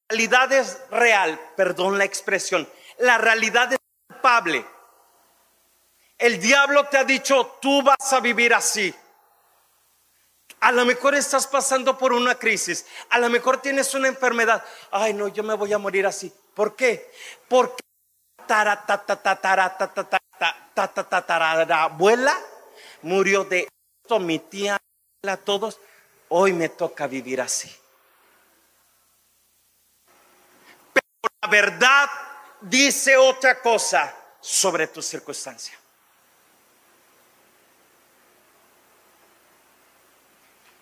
Realidad 0.10 0.52
es 0.54 0.80
real, 0.90 1.40
perdón 1.58 1.98
la 1.98 2.06
expresión, 2.06 2.68
la 3.00 3.18
realidad 3.18 3.74
es 3.74 3.80
culpable. 4.08 4.66
El 6.18 6.40
diablo 6.40 6.86
te 6.86 6.98
ha 6.98 7.04
dicho, 7.04 7.58
tú 7.62 7.84
vas 7.84 8.14
a 8.14 8.22
vivir 8.22 8.54
así. 8.54 8.94
A 10.62 10.72
lo 10.72 10.86
mejor 10.86 11.14
estás 11.14 11.46
pasando 11.46 11.98
por 11.98 12.14
una 12.14 12.36
crisis, 12.36 12.86
a 13.10 13.20
lo 13.20 13.30
mejor 13.30 13.62
tienes 13.62 13.94
una 13.94 14.08
enfermedad. 14.08 14.64
Ay, 14.92 15.14
no, 15.14 15.28
yo 15.28 15.44
me 15.44 15.54
voy 15.54 15.74
a 15.74 15.78
morir 15.78 16.08
así. 16.08 16.34
¿Por 16.56 16.76
qué? 16.76 17.12
Porque 17.48 17.84
abuela 21.84 22.36
murió 23.02 23.44
de 23.44 23.68
esto, 24.04 24.20
mi 24.20 24.40
tía, 24.40 24.78
a 25.28 25.38
todos. 25.38 25.80
Hoy 26.30 26.54
me 26.54 26.70
toca 26.70 27.08
vivir 27.08 27.42
así. 27.42 27.70
Verdad 31.48 32.10
dice 32.62 33.18
otra 33.18 33.60
cosa 33.62 34.14
sobre 34.40 34.88
tu 34.88 35.02
circunstancia. 35.02 35.78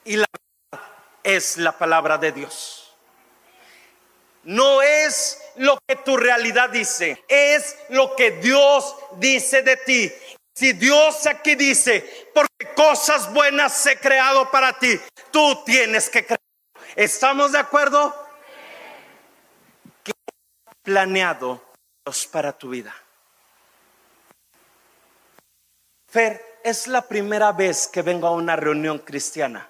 Y 0.03 0.17
la 0.17 0.25
verdad 0.71 0.87
es 1.23 1.57
la 1.57 1.77
palabra 1.77 2.17
de 2.17 2.31
Dios. 2.31 2.95
No 4.43 4.83
es 4.83 5.39
lo 5.55 5.79
que 5.87 5.95
tu 5.95 6.15
realidad 6.17 6.69
dice, 6.69 7.23
es 7.27 7.75
lo 7.89 8.15
que 8.15 8.31
Dios 8.31 8.95
dice 9.13 9.63
de 9.63 9.77
ti. 9.77 10.13
Si 10.53 10.73
Dios 10.73 11.25
aquí 11.25 11.55
dice, 11.55 12.29
porque 12.33 12.73
cosas 12.75 13.33
buenas 13.33 13.85
he 13.87 13.97
creado 13.97 14.49
para 14.51 14.77
ti, 14.77 15.01
tú 15.31 15.63
tienes 15.65 16.09
que 16.09 16.25
creer. 16.25 16.39
¿Estamos 16.95 17.51
de 17.51 17.59
acuerdo? 17.59 18.24
Planeado 20.85 21.61
Dios 22.05 22.27
para 22.27 22.53
tu 22.53 22.69
vida? 22.69 22.95
Fer, 26.07 26.59
es 26.63 26.87
la 26.87 27.01
primera 27.01 27.51
vez 27.51 27.87
que 27.87 28.01
vengo 28.01 28.27
a 28.27 28.31
una 28.31 28.55
reunión 28.55 28.99
cristiana. 28.99 29.67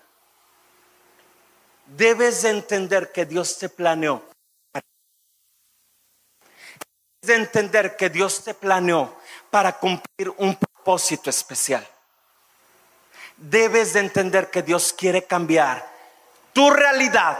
Debes 1.87 2.43
de 2.43 2.49
entender 2.49 3.11
que 3.11 3.25
Dios 3.25 3.57
te 3.57 3.69
planeó. 3.69 4.21
Debes 7.21 7.27
de 7.27 7.35
entender 7.35 7.95
que 7.95 8.09
Dios 8.09 8.43
te 8.43 8.53
planeó 8.53 9.17
para 9.49 9.79
cumplir 9.79 10.29
un 10.37 10.55
propósito 10.55 11.29
especial. 11.29 11.87
Debes 13.37 13.93
de 13.93 14.01
entender 14.01 14.51
que 14.51 14.61
Dios 14.61 14.93
quiere 14.93 15.23
cambiar 15.23 15.85
tu 16.53 16.69
realidad 16.69 17.37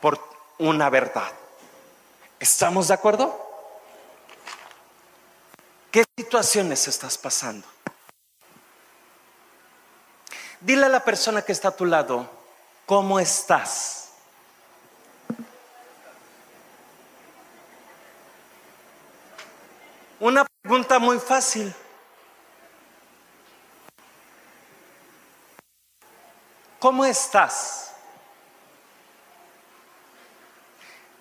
por 0.00 0.22
una 0.58 0.90
verdad. 0.90 1.37
¿Estamos 2.40 2.88
de 2.88 2.94
acuerdo? 2.94 3.46
¿Qué 5.90 6.04
situaciones 6.16 6.86
estás 6.86 7.18
pasando? 7.18 7.66
Dile 10.60 10.86
a 10.86 10.88
la 10.88 11.04
persona 11.04 11.42
que 11.42 11.52
está 11.52 11.68
a 11.68 11.76
tu 11.76 11.84
lado, 11.84 12.28
¿cómo 12.86 13.18
estás? 13.18 14.10
Una 20.20 20.44
pregunta 20.62 20.98
muy 20.98 21.18
fácil. 21.18 21.72
¿Cómo 26.78 27.04
estás? 27.04 27.92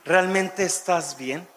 ¿Realmente 0.08 0.64
estás 0.64 1.18
bien? 1.18 1.48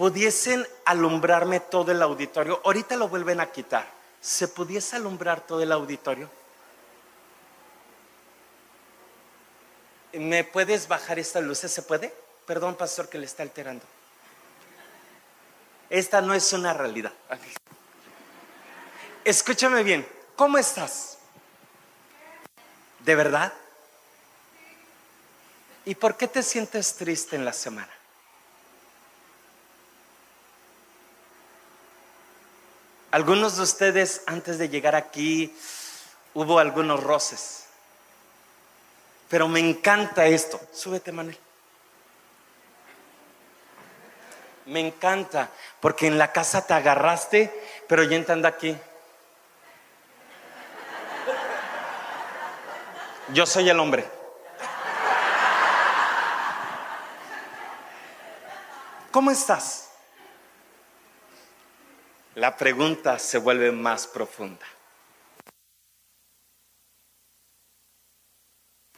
pudiesen 0.00 0.66
alumbrarme 0.86 1.60
todo 1.60 1.92
el 1.92 2.00
auditorio, 2.00 2.62
ahorita 2.64 2.96
lo 2.96 3.08
vuelven 3.08 3.38
a 3.38 3.52
quitar, 3.52 3.86
¿se 4.18 4.48
pudiese 4.48 4.96
alumbrar 4.96 5.42
todo 5.42 5.62
el 5.62 5.70
auditorio? 5.70 6.30
¿Me 10.14 10.42
puedes 10.42 10.88
bajar 10.88 11.18
estas 11.18 11.44
luces? 11.44 11.70
¿Se 11.70 11.82
puede? 11.82 12.14
Perdón, 12.46 12.76
pastor, 12.76 13.10
que 13.10 13.18
le 13.18 13.26
está 13.26 13.42
alterando. 13.42 13.84
Esta 15.90 16.22
no 16.22 16.32
es 16.32 16.50
una 16.54 16.72
realidad. 16.72 17.12
Escúchame 19.22 19.82
bien, 19.82 20.08
¿cómo 20.34 20.56
estás? 20.56 21.19
¿De 23.04 23.14
verdad? 23.14 23.52
¿Y 25.84 25.94
por 25.94 26.16
qué 26.16 26.28
te 26.28 26.42
sientes 26.42 26.94
triste 26.94 27.36
en 27.36 27.44
la 27.44 27.52
semana? 27.52 27.90
Algunos 33.10 33.56
de 33.56 33.62
ustedes 33.62 34.22
antes 34.26 34.58
de 34.58 34.68
llegar 34.68 34.94
aquí 34.94 35.52
hubo 36.34 36.58
algunos 36.58 37.02
roces. 37.02 37.64
Pero 39.28 39.48
me 39.48 39.60
encanta 39.60 40.26
esto. 40.26 40.60
Súbete, 40.72 41.10
Manuel. 41.10 41.38
Me 44.66 44.80
encanta 44.80 45.50
porque 45.80 46.06
en 46.06 46.18
la 46.18 46.30
casa 46.30 46.64
te 46.64 46.74
agarraste, 46.74 47.52
pero 47.88 48.04
ya 48.04 48.16
entrando 48.16 48.46
aquí. 48.46 48.76
Yo 53.32 53.46
soy 53.46 53.68
el 53.68 53.78
hombre. 53.78 54.08
¿Cómo 59.10 59.30
estás? 59.30 59.90
la 62.40 62.56
pregunta 62.56 63.18
se 63.18 63.36
vuelve 63.36 63.70
más 63.70 64.06
profunda. 64.06 64.64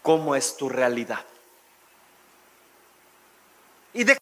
¿Cómo 0.01 0.37
es 0.37 0.57
tu 0.57 0.68
realidad? 0.68 1.25
Y 3.95 4.05
de 4.05 4.16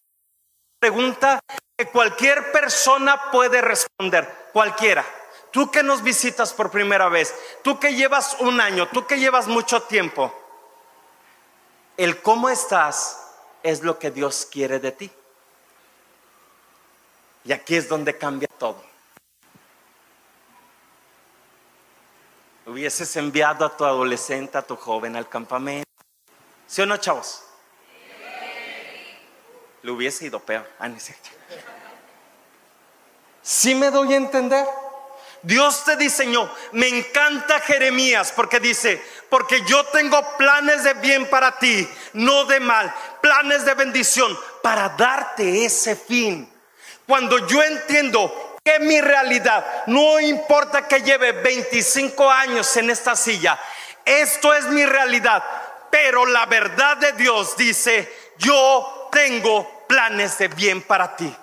pregunta 0.79 1.41
que 1.77 1.87
cualquier 1.87 2.51
persona 2.51 3.31
puede 3.31 3.61
responder, 3.61 4.49
cualquiera. 4.53 5.05
Tú 5.51 5.71
que 5.71 5.83
nos 5.83 6.03
visitas 6.03 6.53
por 6.53 6.71
primera 6.71 7.09
vez, 7.09 7.35
tú 7.63 7.79
que 7.81 7.95
llevas 7.95 8.37
un 8.41 8.61
año, 8.61 8.89
tú 8.89 9.07
que 9.07 9.19
llevas 9.19 9.49
mucho 9.49 9.83
tiempo, 9.83 10.33
el 11.97 12.23
cómo 12.23 12.49
estás 12.49 13.21
es 13.63 13.83
lo 13.83 13.99
que 13.99 14.11
Dios 14.11 14.47
quiere 14.51 14.79
de 14.79 14.93
ti. 14.93 15.11
Y 17.45 17.53
aquí 17.53 17.77
es 17.77 17.89
donde 17.89 18.17
cambia 18.17 18.49
todo. 18.59 18.91
hubieses 22.71 23.17
enviado 23.17 23.65
a 23.65 23.77
tu 23.77 23.85
adolescente, 23.85 24.57
a 24.57 24.63
tu 24.63 24.77
joven 24.77 25.17
al 25.17 25.29
campamento. 25.29 25.89
¿Sí 26.67 26.83
o 26.83 26.87
no, 26.87 26.97
chavos? 26.97 27.43
Le 29.83 29.91
hubiese 29.91 30.27
ido 30.27 30.39
peor. 30.41 30.69
Ah, 30.79 30.89
¿Sí 33.43 33.75
me 33.75 33.91
doy 33.91 34.13
a 34.13 34.17
entender? 34.17 34.67
Dios 35.43 35.85
te 35.85 35.97
diseñó. 35.97 36.51
Me 36.73 36.89
encanta 36.89 37.61
Jeremías 37.61 38.33
porque 38.35 38.61
dice, 38.61 39.03
porque 39.29 39.63
yo 39.67 39.85
tengo 39.87 40.37
planes 40.37 40.85
de 40.85 40.95
bien 40.95 41.29
para 41.29 41.59
ti, 41.59 41.89
no 42.15 42.45
de 42.45 42.61
mal, 42.61 42.95
planes 43.21 43.65
de 43.65 43.75
bendición 43.75 44.39
para 44.63 44.91
darte 44.91 45.65
ese 45.65 45.97
fin. 45.97 46.51
Cuando 47.07 47.47
yo 47.47 47.63
entiendo 47.63 48.51
que 48.65 48.79
mi 48.79 49.01
realidad. 49.01 49.85
No 49.87 50.21
importa 50.21 50.87
que 50.87 51.03
lleve 51.03 51.33
25 51.33 52.31
años 52.31 52.77
en 52.77 52.91
esta 52.91 53.17
silla. 53.17 53.59
Esto 54.05 54.53
es 54.55 54.67
mi 54.67 54.85
realidad. 54.85 55.43
Pero 55.91 56.27
la 56.27 56.47
verdad 56.47 56.97
de 56.99 57.13
Dios 57.13 57.57
dice, 57.57 58.33
yo 58.39 59.09
tengo 59.11 59.87
planes 59.89 60.39
de 60.39 60.49
bien 60.49 60.83
para 60.83 61.17
ti. 61.17 61.35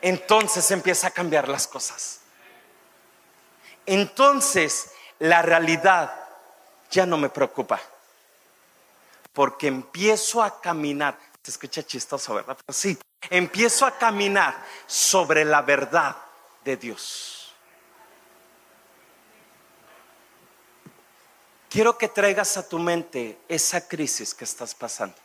Entonces 0.00 0.70
empieza 0.70 1.08
a 1.08 1.10
cambiar 1.10 1.48
las 1.48 1.66
cosas. 1.66 2.21
Entonces 3.86 4.90
la 5.18 5.42
realidad 5.42 6.12
ya 6.90 7.06
no 7.06 7.16
me 7.16 7.28
preocupa. 7.28 7.80
Porque 9.32 9.66
empiezo 9.66 10.42
a 10.42 10.60
caminar. 10.60 11.18
Se 11.42 11.50
escucha 11.50 11.82
chistoso, 11.82 12.34
¿verdad? 12.34 12.56
Sí, 12.68 12.96
empiezo 13.30 13.86
a 13.86 13.98
caminar 13.98 14.54
sobre 14.86 15.44
la 15.44 15.62
verdad 15.62 16.16
de 16.64 16.76
Dios. 16.76 17.54
Quiero 21.68 21.96
que 21.96 22.08
traigas 22.08 22.58
a 22.58 22.68
tu 22.68 22.78
mente 22.78 23.38
esa 23.48 23.88
crisis 23.88 24.34
que 24.34 24.44
estás 24.44 24.74
pasando. 24.74 25.16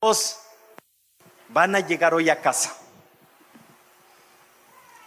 Chavos, 0.00 0.38
van 1.48 1.76
a 1.76 1.80
llegar 1.80 2.14
hoy 2.14 2.30
a 2.30 2.40
casa. 2.40 2.76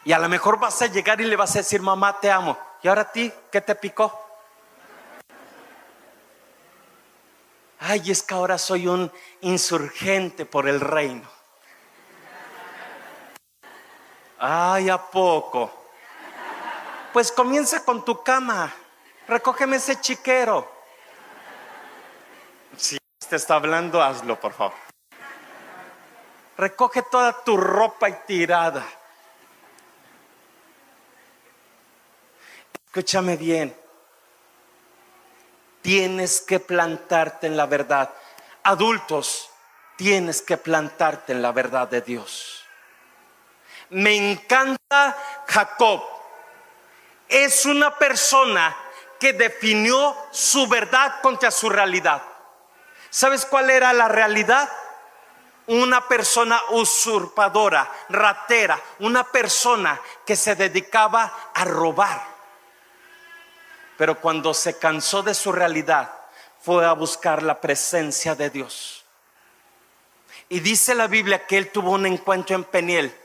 Y 0.04 0.14
a 0.14 0.20
lo 0.20 0.28
mejor 0.30 0.60
vas 0.60 0.82
a 0.82 0.88
llegar 0.88 1.22
y 1.22 1.26
le 1.26 1.36
vas 1.36 1.56
a 1.56 1.60
decir, 1.60 1.82
mamá, 1.82 2.20
te 2.20 2.32
amo. 2.32 2.58
¿Y 2.82 2.88
ahora 2.88 3.02
a 3.02 3.12
ti 3.12 3.32
qué 3.52 3.62
te 3.62 3.76
picó? 3.76 4.20
Ay, 7.80 8.12
es 8.12 8.24
que 8.24 8.34
ahora 8.34 8.58
soy 8.58 8.88
un 8.88 9.12
insurgente 9.42 10.46
por 10.46 10.68
el 10.68 10.80
reino. 10.80 11.28
Ay, 14.38 14.90
¿a 14.90 14.98
poco? 14.98 15.72
Pues 17.14 17.32
comienza 17.32 17.84
con 17.84 18.04
tu 18.04 18.24
cama. 18.24 18.74
Recógeme 19.28 19.76
ese 19.76 20.00
chiquero. 20.00 20.72
Si 22.76 22.98
te 23.30 23.36
está 23.36 23.56
hablando, 23.56 24.02
hazlo, 24.02 24.40
por 24.40 24.54
favor. 24.54 24.74
Recoge 26.58 27.04
toda 27.04 27.44
tu 27.44 27.58
ropa 27.58 28.10
y 28.10 28.14
tirada. 28.26 28.86
Escúchame 32.91 33.38
bien. 33.38 33.73
Tienes 35.82 36.41
que 36.41 36.60
plantarte 36.60 37.47
en 37.47 37.56
la 37.56 37.65
verdad. 37.65 38.10
Adultos, 38.63 39.49
tienes 39.95 40.41
que 40.41 40.58
plantarte 40.58 41.32
en 41.32 41.41
la 41.41 41.54
verdad 41.54 41.88
de 41.88 42.01
Dios. 42.01 42.65
Me 43.91 44.32
encanta 44.34 45.15
Jacob. 45.47 46.04
Es 47.30 47.65
una 47.65 47.97
persona 47.97 48.75
que 49.17 49.32
definió 49.32 50.13
su 50.32 50.67
verdad 50.67 51.21
contra 51.21 51.49
su 51.49 51.69
realidad. 51.69 52.21
¿Sabes 53.10 53.45
cuál 53.45 53.69
era 53.69 53.93
la 53.93 54.10
realidad? 54.10 54.69
Una 55.67 56.06
persona 56.10 56.62
usurpadora, 56.71 57.89
ratera, 58.10 58.77
una 58.99 59.23
persona 59.23 59.97
que 60.25 60.36
se 60.36 60.56
dedicaba 60.56 61.51
a 61.54 61.63
robar. 61.63 62.31
Pero 64.02 64.20
cuando 64.20 64.52
se 64.56 64.80
cansó 64.80 65.22
de 65.22 65.36
su 65.36 65.52
realidad, 65.52 66.12
fue 66.60 66.84
a 66.88 66.94
buscar 66.94 67.44
la 67.44 67.62
presencia 67.62 68.34
de 68.34 68.50
Dios. 68.50 69.06
Y 70.50 70.60
dice 70.60 70.96
la 70.96 71.06
Biblia 71.06 71.46
que 71.46 71.56
él 71.60 71.70
tuvo 71.70 71.92
un 71.92 72.08
encuentro 72.08 72.56
en 72.56 72.64
Peniel, 72.64 73.16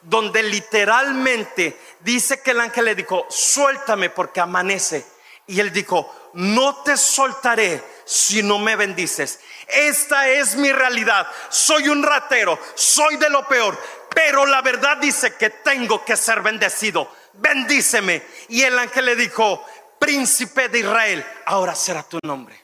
donde 0.00 0.42
literalmente 0.42 1.78
dice 2.00 2.40
que 2.40 2.52
el 2.52 2.60
ángel 2.60 2.86
le 2.86 2.94
dijo, 2.94 3.26
suéltame 3.28 4.08
porque 4.08 4.40
amanece. 4.40 5.04
Y 5.48 5.60
él 5.60 5.70
dijo, 5.70 6.30
no 6.32 6.76
te 6.76 6.96
soltaré 6.96 7.84
si 8.06 8.42
no 8.42 8.58
me 8.58 8.74
bendices. 8.74 9.38
Esta 9.66 10.28
es 10.28 10.56
mi 10.56 10.72
realidad. 10.72 11.26
Soy 11.50 11.88
un 11.88 12.02
ratero, 12.02 12.58
soy 12.74 13.18
de 13.18 13.28
lo 13.28 13.46
peor, 13.46 13.78
pero 14.14 14.46
la 14.46 14.62
verdad 14.62 14.96
dice 14.96 15.34
que 15.34 15.50
tengo 15.50 16.02
que 16.06 16.16
ser 16.16 16.40
bendecido. 16.40 17.06
Bendíceme. 17.34 18.22
Y 18.48 18.62
el 18.62 18.78
ángel 18.78 19.06
le 19.06 19.16
dijo, 19.16 19.64
príncipe 20.02 20.68
de 20.68 20.80
Israel, 20.80 21.24
ahora 21.46 21.76
será 21.76 22.02
tu 22.02 22.18
nombre. 22.24 22.60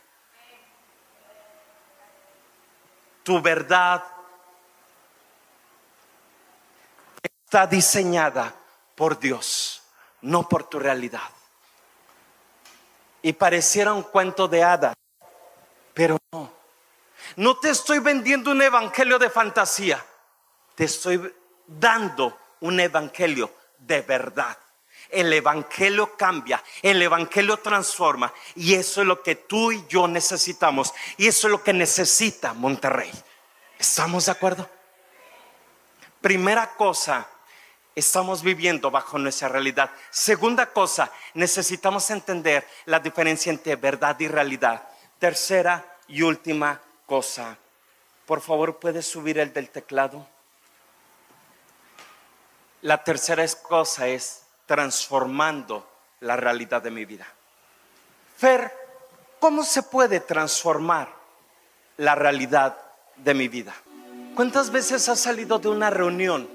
Tu 3.22 3.40
verdad 3.40 4.04
está 7.22 7.64
diseñada 7.68 8.52
por 8.96 9.20
Dios, 9.20 9.84
no 10.22 10.48
por 10.48 10.64
tu 10.64 10.80
realidad. 10.80 11.30
Y 13.22 13.32
pareciera 13.34 13.92
un 13.92 14.02
cuento 14.02 14.48
de 14.48 14.64
hadas, 14.64 14.96
pero 15.94 16.18
no. 16.32 16.52
No 17.36 17.56
te 17.58 17.70
estoy 17.70 18.00
vendiendo 18.00 18.50
un 18.50 18.62
evangelio 18.62 19.16
de 19.16 19.30
fantasía, 19.30 20.04
te 20.74 20.84
estoy 20.84 21.32
dando 21.68 22.36
un 22.60 22.80
evangelio 22.80 23.54
de 23.78 24.02
verdad. 24.02 24.58
El 25.10 25.32
Evangelio 25.32 26.16
cambia, 26.16 26.62
el 26.82 27.00
Evangelio 27.00 27.56
transforma 27.58 28.32
y 28.54 28.74
eso 28.74 29.00
es 29.00 29.06
lo 29.06 29.22
que 29.22 29.36
tú 29.36 29.72
y 29.72 29.86
yo 29.88 30.06
necesitamos 30.06 30.92
y 31.16 31.28
eso 31.28 31.46
es 31.46 31.50
lo 31.52 31.62
que 31.62 31.72
necesita 31.72 32.52
Monterrey. 32.52 33.10
¿Estamos 33.78 34.26
de 34.26 34.32
acuerdo? 34.32 34.68
Primera 36.20 36.74
cosa, 36.74 37.26
estamos 37.94 38.42
viviendo 38.42 38.90
bajo 38.90 39.18
nuestra 39.18 39.48
realidad. 39.48 39.90
Segunda 40.10 40.66
cosa, 40.66 41.10
necesitamos 41.34 42.10
entender 42.10 42.66
la 42.86 43.00
diferencia 43.00 43.50
entre 43.50 43.76
verdad 43.76 44.18
y 44.20 44.28
realidad. 44.28 44.88
Tercera 45.18 45.96
y 46.08 46.22
última 46.22 46.80
cosa, 47.06 47.56
por 48.26 48.40
favor, 48.40 48.78
¿puedes 48.78 49.06
subir 49.06 49.38
el 49.38 49.52
del 49.52 49.70
teclado? 49.70 50.26
La 52.82 53.02
tercera 53.02 53.44
cosa 53.62 54.06
es 54.06 54.42
transformando 54.68 55.88
la 56.20 56.36
realidad 56.36 56.82
de 56.82 56.90
mi 56.90 57.06
vida. 57.06 57.26
Fer, 58.36 58.70
¿cómo 59.40 59.64
se 59.64 59.82
puede 59.82 60.20
transformar 60.20 61.08
la 61.96 62.14
realidad 62.14 62.76
de 63.16 63.34
mi 63.34 63.48
vida? 63.48 63.74
¿Cuántas 64.36 64.70
veces 64.70 65.08
has 65.08 65.18
salido 65.18 65.58
de 65.58 65.70
una 65.70 65.90
reunión 65.90 66.46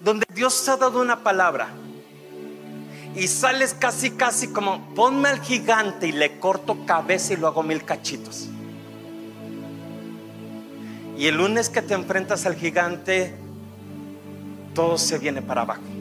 donde 0.00 0.26
Dios 0.34 0.62
te 0.64 0.72
ha 0.72 0.76
dado 0.76 1.00
una 1.00 1.22
palabra 1.22 1.68
y 3.14 3.26
sales 3.28 3.74
casi, 3.74 4.10
casi 4.10 4.48
como, 4.48 4.92
ponme 4.94 5.28
al 5.28 5.40
gigante 5.40 6.08
y 6.08 6.12
le 6.12 6.40
corto 6.40 6.84
cabeza 6.84 7.32
y 7.32 7.36
lo 7.36 7.46
hago 7.46 7.62
mil 7.62 7.84
cachitos? 7.84 8.48
Y 11.16 11.28
el 11.28 11.36
lunes 11.36 11.70
que 11.70 11.80
te 11.80 11.94
enfrentas 11.94 12.44
al 12.44 12.56
gigante, 12.56 13.34
todo 14.74 14.98
se 14.98 15.18
viene 15.18 15.42
para 15.42 15.62
abajo. 15.62 15.99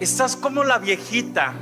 Estás 0.00 0.34
como 0.34 0.64
la 0.64 0.78
viejita. 0.78 1.52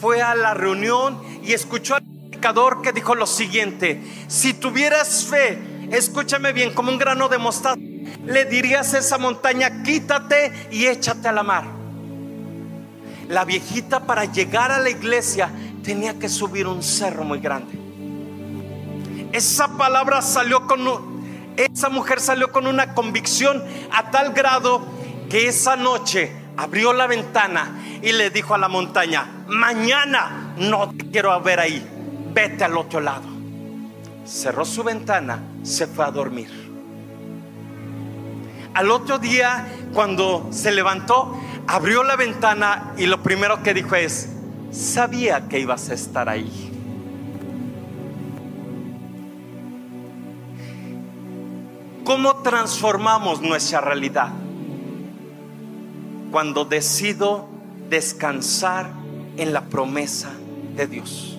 Fue 0.00 0.22
a 0.22 0.34
la 0.34 0.54
reunión 0.54 1.20
y 1.44 1.52
escuchó 1.52 1.94
al 1.96 2.02
predicador 2.02 2.80
que 2.80 2.92
dijo 2.92 3.14
lo 3.14 3.26
siguiente, 3.26 4.02
si 4.28 4.54
tuvieras 4.54 5.26
fe, 5.26 5.58
escúchame 5.90 6.52
bien, 6.52 6.72
como 6.72 6.90
un 6.90 6.98
grano 6.98 7.28
de 7.28 7.36
mostaza, 7.36 7.76
le 8.24 8.44
dirías 8.46 8.94
a 8.94 8.98
esa 8.98 9.18
montaña, 9.18 9.82
quítate 9.82 10.68
y 10.70 10.86
échate 10.86 11.28
a 11.28 11.32
la 11.32 11.42
mar. 11.42 11.64
La 13.28 13.44
viejita 13.44 14.06
para 14.06 14.24
llegar 14.24 14.70
a 14.70 14.78
la 14.78 14.88
iglesia 14.88 15.50
tenía 15.82 16.18
que 16.18 16.28
subir 16.28 16.66
un 16.66 16.82
cerro 16.82 17.24
muy 17.24 17.40
grande. 17.40 17.78
Esa 19.32 19.76
palabra 19.76 20.22
salió 20.22 20.66
con 20.66 21.18
esa 21.58 21.88
mujer 21.88 22.20
salió 22.20 22.52
con 22.52 22.68
una 22.68 22.94
convicción 22.94 23.64
a 23.90 24.12
tal 24.12 24.32
grado 24.32 24.80
que 25.28 25.48
esa 25.48 25.74
noche 25.74 26.32
abrió 26.58 26.92
la 26.92 27.06
ventana 27.06 27.70
y 28.02 28.10
le 28.10 28.30
dijo 28.30 28.52
a 28.52 28.58
la 28.58 28.68
montaña, 28.68 29.44
mañana 29.46 30.54
no 30.58 30.90
te 30.90 31.08
quiero 31.08 31.40
ver 31.40 31.60
ahí, 31.60 31.88
vete 32.34 32.64
al 32.64 32.76
otro 32.76 33.00
lado. 33.00 33.28
Cerró 34.26 34.64
su 34.64 34.82
ventana, 34.82 35.38
se 35.62 35.86
fue 35.86 36.04
a 36.04 36.10
dormir. 36.10 36.50
Al 38.74 38.90
otro 38.90 39.20
día, 39.20 39.68
cuando 39.94 40.48
se 40.50 40.72
levantó, 40.72 41.40
abrió 41.68 42.02
la 42.02 42.16
ventana 42.16 42.92
y 42.98 43.06
lo 43.06 43.22
primero 43.22 43.62
que 43.62 43.72
dijo 43.72 43.94
es, 43.94 44.28
sabía 44.72 45.48
que 45.48 45.60
ibas 45.60 45.90
a 45.90 45.94
estar 45.94 46.28
ahí. 46.28 46.72
¿Cómo 52.04 52.36
transformamos 52.38 53.40
nuestra 53.42 53.80
realidad? 53.80 54.32
Cuando 56.30 56.64
decido 56.64 57.48
descansar 57.88 58.90
en 59.36 59.52
la 59.52 59.62
promesa 59.62 60.30
de 60.76 60.86
Dios. 60.86 61.38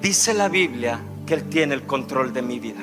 Dice 0.00 0.32
la 0.34 0.48
Biblia 0.48 1.00
que 1.26 1.34
Él 1.34 1.48
tiene 1.48 1.74
el 1.74 1.82
control 1.82 2.32
de 2.32 2.42
mi 2.42 2.60
vida. 2.60 2.80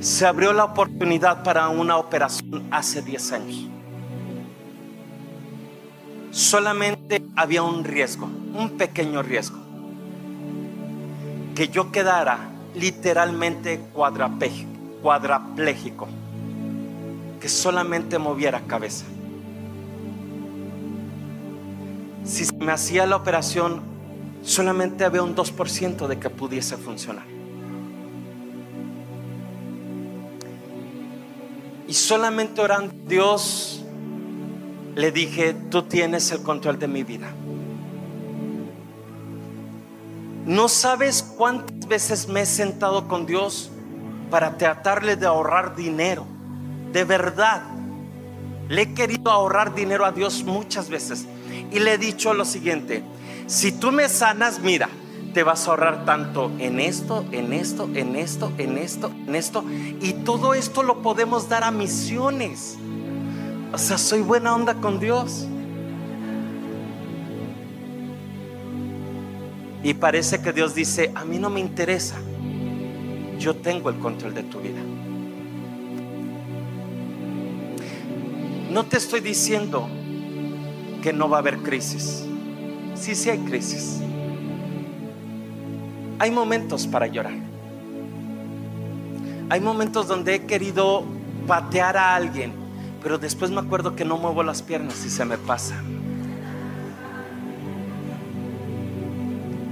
Se 0.00 0.26
abrió 0.26 0.52
la 0.52 0.64
oportunidad 0.64 1.44
para 1.44 1.68
una 1.68 1.96
operación 1.96 2.64
hace 2.70 3.02
10 3.02 3.32
años. 3.32 3.68
Solamente 6.32 7.22
había 7.36 7.62
un 7.62 7.84
riesgo, 7.84 8.26
un 8.26 8.70
pequeño 8.76 9.22
riesgo. 9.22 9.58
Que 11.54 11.68
yo 11.68 11.92
quedara 11.92 12.50
literalmente 12.74 13.78
cuadraplégico 13.92 16.08
que 17.40 17.48
solamente 17.48 18.18
moviera 18.18 18.60
cabeza. 18.68 19.04
Si 22.24 22.44
se 22.44 22.54
me 22.56 22.72
hacía 22.72 23.06
la 23.06 23.16
operación, 23.16 23.82
solamente 24.42 25.04
había 25.04 25.22
un 25.22 25.34
2% 25.34 26.06
de 26.06 26.18
que 26.18 26.30
pudiese 26.30 26.76
funcionar. 26.76 27.24
Y 31.88 31.94
solamente 31.94 32.60
orando 32.60 32.94
Dios, 33.06 33.84
le 34.94 35.10
dije, 35.10 35.54
tú 35.70 35.82
tienes 35.82 36.30
el 36.30 36.42
control 36.42 36.78
de 36.78 36.88
mi 36.88 37.02
vida. 37.02 37.30
No 40.46 40.68
sabes 40.68 41.22
cuántas 41.22 41.86
veces 41.86 42.28
me 42.28 42.42
he 42.42 42.46
sentado 42.46 43.06
con 43.08 43.26
Dios 43.26 43.70
para 44.30 44.56
tratarle 44.56 45.16
de 45.16 45.26
ahorrar 45.26 45.76
dinero. 45.76 46.24
De 46.92 47.04
verdad, 47.04 47.62
le 48.68 48.82
he 48.82 48.94
querido 48.94 49.30
ahorrar 49.30 49.74
dinero 49.74 50.04
a 50.04 50.12
Dios 50.12 50.42
muchas 50.44 50.88
veces. 50.88 51.26
Y 51.72 51.78
le 51.78 51.94
he 51.94 51.98
dicho 51.98 52.34
lo 52.34 52.44
siguiente, 52.44 53.02
si 53.46 53.72
tú 53.72 53.92
me 53.92 54.08
sanas, 54.08 54.60
mira, 54.60 54.88
te 55.32 55.42
vas 55.42 55.66
a 55.66 55.70
ahorrar 55.70 56.04
tanto 56.04 56.52
en 56.58 56.80
esto, 56.80 57.24
en 57.32 57.52
esto, 57.52 57.88
en 57.94 58.16
esto, 58.16 58.52
en 58.58 58.76
esto, 58.76 59.10
en 59.26 59.34
esto. 59.34 59.64
Y 60.00 60.12
todo 60.24 60.54
esto 60.54 60.82
lo 60.82 61.00
podemos 61.00 61.48
dar 61.48 61.64
a 61.64 61.70
misiones. 61.70 62.76
O 63.72 63.78
sea, 63.78 63.96
soy 63.96 64.20
buena 64.20 64.54
onda 64.54 64.74
con 64.74 65.00
Dios. 65.00 65.46
Y 69.82 69.94
parece 69.94 70.42
que 70.42 70.52
Dios 70.52 70.74
dice, 70.74 71.10
a 71.14 71.24
mí 71.24 71.38
no 71.38 71.48
me 71.48 71.60
interesa 71.60 72.16
yo 73.42 73.56
tengo 73.56 73.90
el 73.90 73.98
control 73.98 74.34
de 74.34 74.42
tu 74.44 74.60
vida. 74.60 74.80
No 78.70 78.84
te 78.84 78.96
estoy 78.96 79.20
diciendo 79.20 79.88
que 81.02 81.12
no 81.12 81.28
va 81.28 81.38
a 81.38 81.40
haber 81.40 81.58
crisis. 81.58 82.24
Sí, 82.94 83.14
sí 83.14 83.28
hay 83.28 83.38
crisis. 83.40 84.00
Hay 86.18 86.30
momentos 86.30 86.86
para 86.86 87.06
llorar. 87.08 87.34
Hay 89.50 89.60
momentos 89.60 90.06
donde 90.06 90.36
he 90.36 90.46
querido 90.46 91.04
patear 91.46 91.96
a 91.96 92.14
alguien, 92.14 92.52
pero 93.02 93.18
después 93.18 93.50
me 93.50 93.60
acuerdo 93.60 93.96
que 93.96 94.04
no 94.04 94.16
muevo 94.16 94.42
las 94.42 94.62
piernas 94.62 95.04
y 95.04 95.10
se 95.10 95.24
me 95.24 95.36
pasa. 95.36 95.74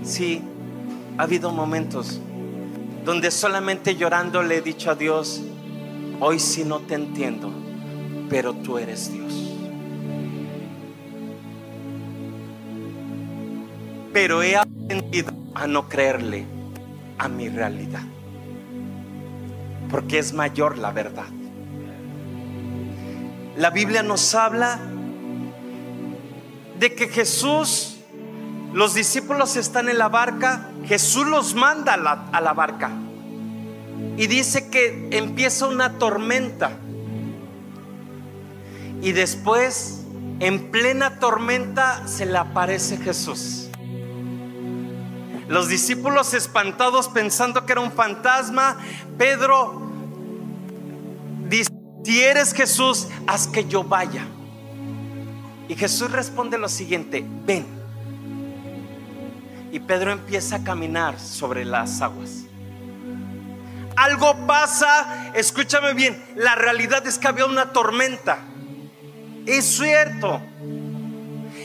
Sí, 0.03 0.43
ha 1.16 1.23
habido 1.23 1.51
momentos 1.51 2.21
donde 3.05 3.31
solamente 3.31 3.97
llorando 3.97 4.43
le 4.43 4.57
he 4.57 4.61
dicho 4.61 4.90
a 4.90 4.95
Dios, 4.95 5.40
hoy 6.19 6.38
sí 6.38 6.64
no 6.64 6.81
te 6.81 6.95
entiendo, 6.95 7.51
pero 8.29 8.53
tú 8.53 8.77
eres 8.77 9.12
Dios. 9.12 9.50
Pero 14.12 14.42
he 14.42 14.57
aprendido 14.57 15.33
a 15.55 15.66
no 15.66 15.88
creerle 15.88 16.46
a 17.18 17.29
mi 17.29 17.49
realidad, 17.49 18.03
porque 19.90 20.18
es 20.18 20.33
mayor 20.33 20.79
la 20.79 20.92
verdad. 20.92 21.29
La 23.57 23.70
Biblia 23.70 24.03
nos 24.03 24.35
habla 24.35 24.79
de 26.79 26.94
que 26.94 27.09
Jesús, 27.09 27.99
los 28.73 28.94
discípulos 28.94 29.57
están 29.57 29.88
en 29.88 29.99
la 29.99 30.09
barca, 30.09 30.70
Jesús 30.87 31.27
los 31.27 31.55
manda 31.55 31.94
a 31.94 31.96
la, 31.99 32.12
a 32.33 32.40
la 32.40 32.55
barca 32.55 32.90
y 34.16 34.27
dice 34.27 34.68
que 34.68 35.09
empieza 35.12 35.66
una 35.66 35.99
tormenta. 35.99 36.73
Y 39.03 39.12
después, 39.12 40.03
en 40.40 40.70
plena 40.70 41.18
tormenta, 41.18 42.07
se 42.07 42.27
le 42.27 42.38
aparece 42.38 42.96
Jesús. 42.96 43.60
Los 45.51 45.67
discípulos 45.67 46.33
espantados 46.33 47.09
pensando 47.09 47.67
que 47.67 47.73
era 47.73 47.81
un 47.81 47.91
fantasma, 47.91 48.77
Pedro 49.19 49.83
dice, 51.49 51.73
si 52.05 52.23
eres 52.23 52.55
Jesús, 52.55 53.09
haz 53.27 53.49
que 53.49 53.65
yo 53.65 53.83
vaya. 53.83 54.25
Y 55.67 55.75
Jesús 55.75 56.13
responde 56.13 56.57
lo 56.57 56.69
siguiente, 56.69 57.27
ven. 57.45 57.67
Y 59.73 59.81
Pedro 59.81 60.13
empieza 60.13 60.55
a 60.55 60.63
caminar 60.63 61.19
sobre 61.19 61.65
las 61.65 62.01
aguas. 62.01 62.45
Algo 63.97 64.47
pasa, 64.47 65.33
escúchame 65.35 65.95
bien, 65.95 66.25
la 66.37 66.55
realidad 66.55 67.05
es 67.09 67.19
que 67.19 67.27
había 67.27 67.47
una 67.47 67.73
tormenta. 67.73 68.39
Es 69.47 69.65
cierto. 69.65 70.41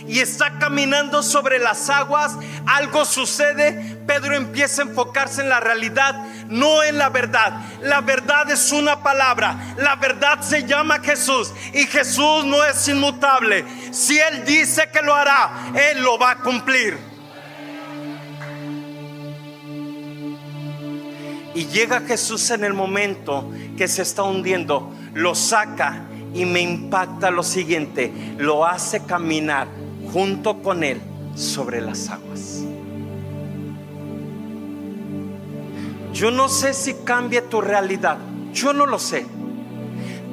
Y 0.08 0.20
está 0.20 0.60
caminando 0.60 1.24
sobre 1.24 1.58
las 1.58 1.90
aguas, 1.90 2.38
algo 2.68 3.06
sucede, 3.06 3.98
Pedro 4.06 4.36
empieza 4.36 4.82
a 4.82 4.86
enfocarse 4.86 5.42
en 5.42 5.50
la 5.50 5.60
realidad, 5.60 6.14
no 6.48 6.84
en 6.84 6.98
la 7.00 7.10
verdad. 7.10 7.60
La 7.82 8.02
verdad 8.02 8.50
es 8.52 8.72
una 8.72 9.02
palabra, 9.02 9.76
la 9.78 9.96
verdad 9.96 10.42
se 10.42 10.66
llama 10.66 11.00
Jesús 11.00 11.52
y 11.74 11.88
Jesús 11.88 12.46
no 12.46 12.64
es 12.64 12.88
inmutable. 12.88 13.66
Si 13.92 14.20
Él 14.20 14.46
dice 14.46 14.90
que 14.94 15.02
lo 15.02 15.16
hará, 15.16 15.72
Él 15.92 16.04
lo 16.04 16.20
va 16.20 16.32
a 16.32 16.38
cumplir. 16.38 16.98
Y 21.56 21.68
llega 21.68 22.02
Jesús 22.02 22.52
en 22.52 22.64
el 22.64 22.74
momento 22.74 23.50
que 23.78 23.88
se 23.88 24.02
está 24.04 24.24
hundiendo, 24.24 24.94
lo 25.14 25.34
saca 25.34 26.04
y 26.34 26.46
me 26.46 26.60
impacta 26.60 27.32
lo 27.32 27.44
siguiente, 27.44 28.12
lo 28.38 28.66
hace 28.66 29.06
caminar 29.06 29.85
junto 30.16 30.62
con 30.64 30.86
él 30.86 31.02
sobre 31.36 31.82
las 31.82 32.10
aguas. 32.10 32.64
Yo 36.14 36.32
no 36.32 36.48
sé 36.48 36.74
si 36.74 36.94
cambie 37.04 37.42
tu 37.42 37.60
realidad, 37.60 38.18
yo 38.54 38.72
no 38.72 38.86
lo 38.86 38.98
sé, 38.98 39.26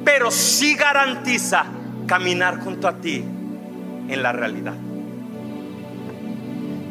pero 0.05 0.31
sí 0.31 0.75
garantiza 0.75 1.65
caminar 2.07 2.61
junto 2.61 2.87
a 2.87 2.93
ti 2.93 3.25
en 4.07 4.23
la 4.23 4.31
realidad. 4.31 4.75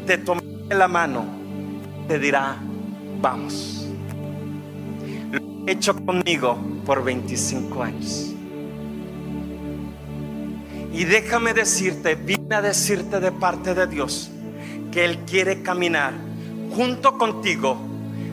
Te 0.07 0.19
tomará 0.19 0.77
la 0.77 0.89
mano, 0.89 1.25
te 2.09 2.19
dirá, 2.19 2.59
vamos 3.23 3.89
hecho 5.67 5.95
conmigo 6.05 6.59
por 6.85 7.03
25 7.03 7.83
años. 7.83 8.32
Y 10.93 11.05
déjame 11.05 11.55
decirte, 11.55 12.15
vine 12.15 12.55
a 12.55 12.61
decirte 12.63 13.19
de 13.19 13.33
parte 13.33 13.75
de 13.75 13.87
Dios 13.87 14.31
que 14.93 15.05
Él 15.07 15.21
quiere 15.21 15.63
caminar 15.63 16.13
junto 16.75 17.17
contigo, 17.17 17.79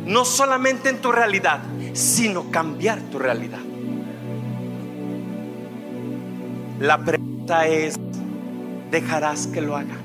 no 0.06 0.26
solamente 0.26 0.90
en 0.90 1.00
tu 1.00 1.12
realidad, 1.12 1.62
sino 1.94 2.52
cambiar 2.52 3.00
tu 3.12 3.18
realidad. 3.18 3.62
La 6.80 6.98
pregunta 6.98 7.68
es, 7.68 7.96
¿dejarás 8.92 9.48
que 9.48 9.62
lo 9.62 9.76
haga? 9.76 9.98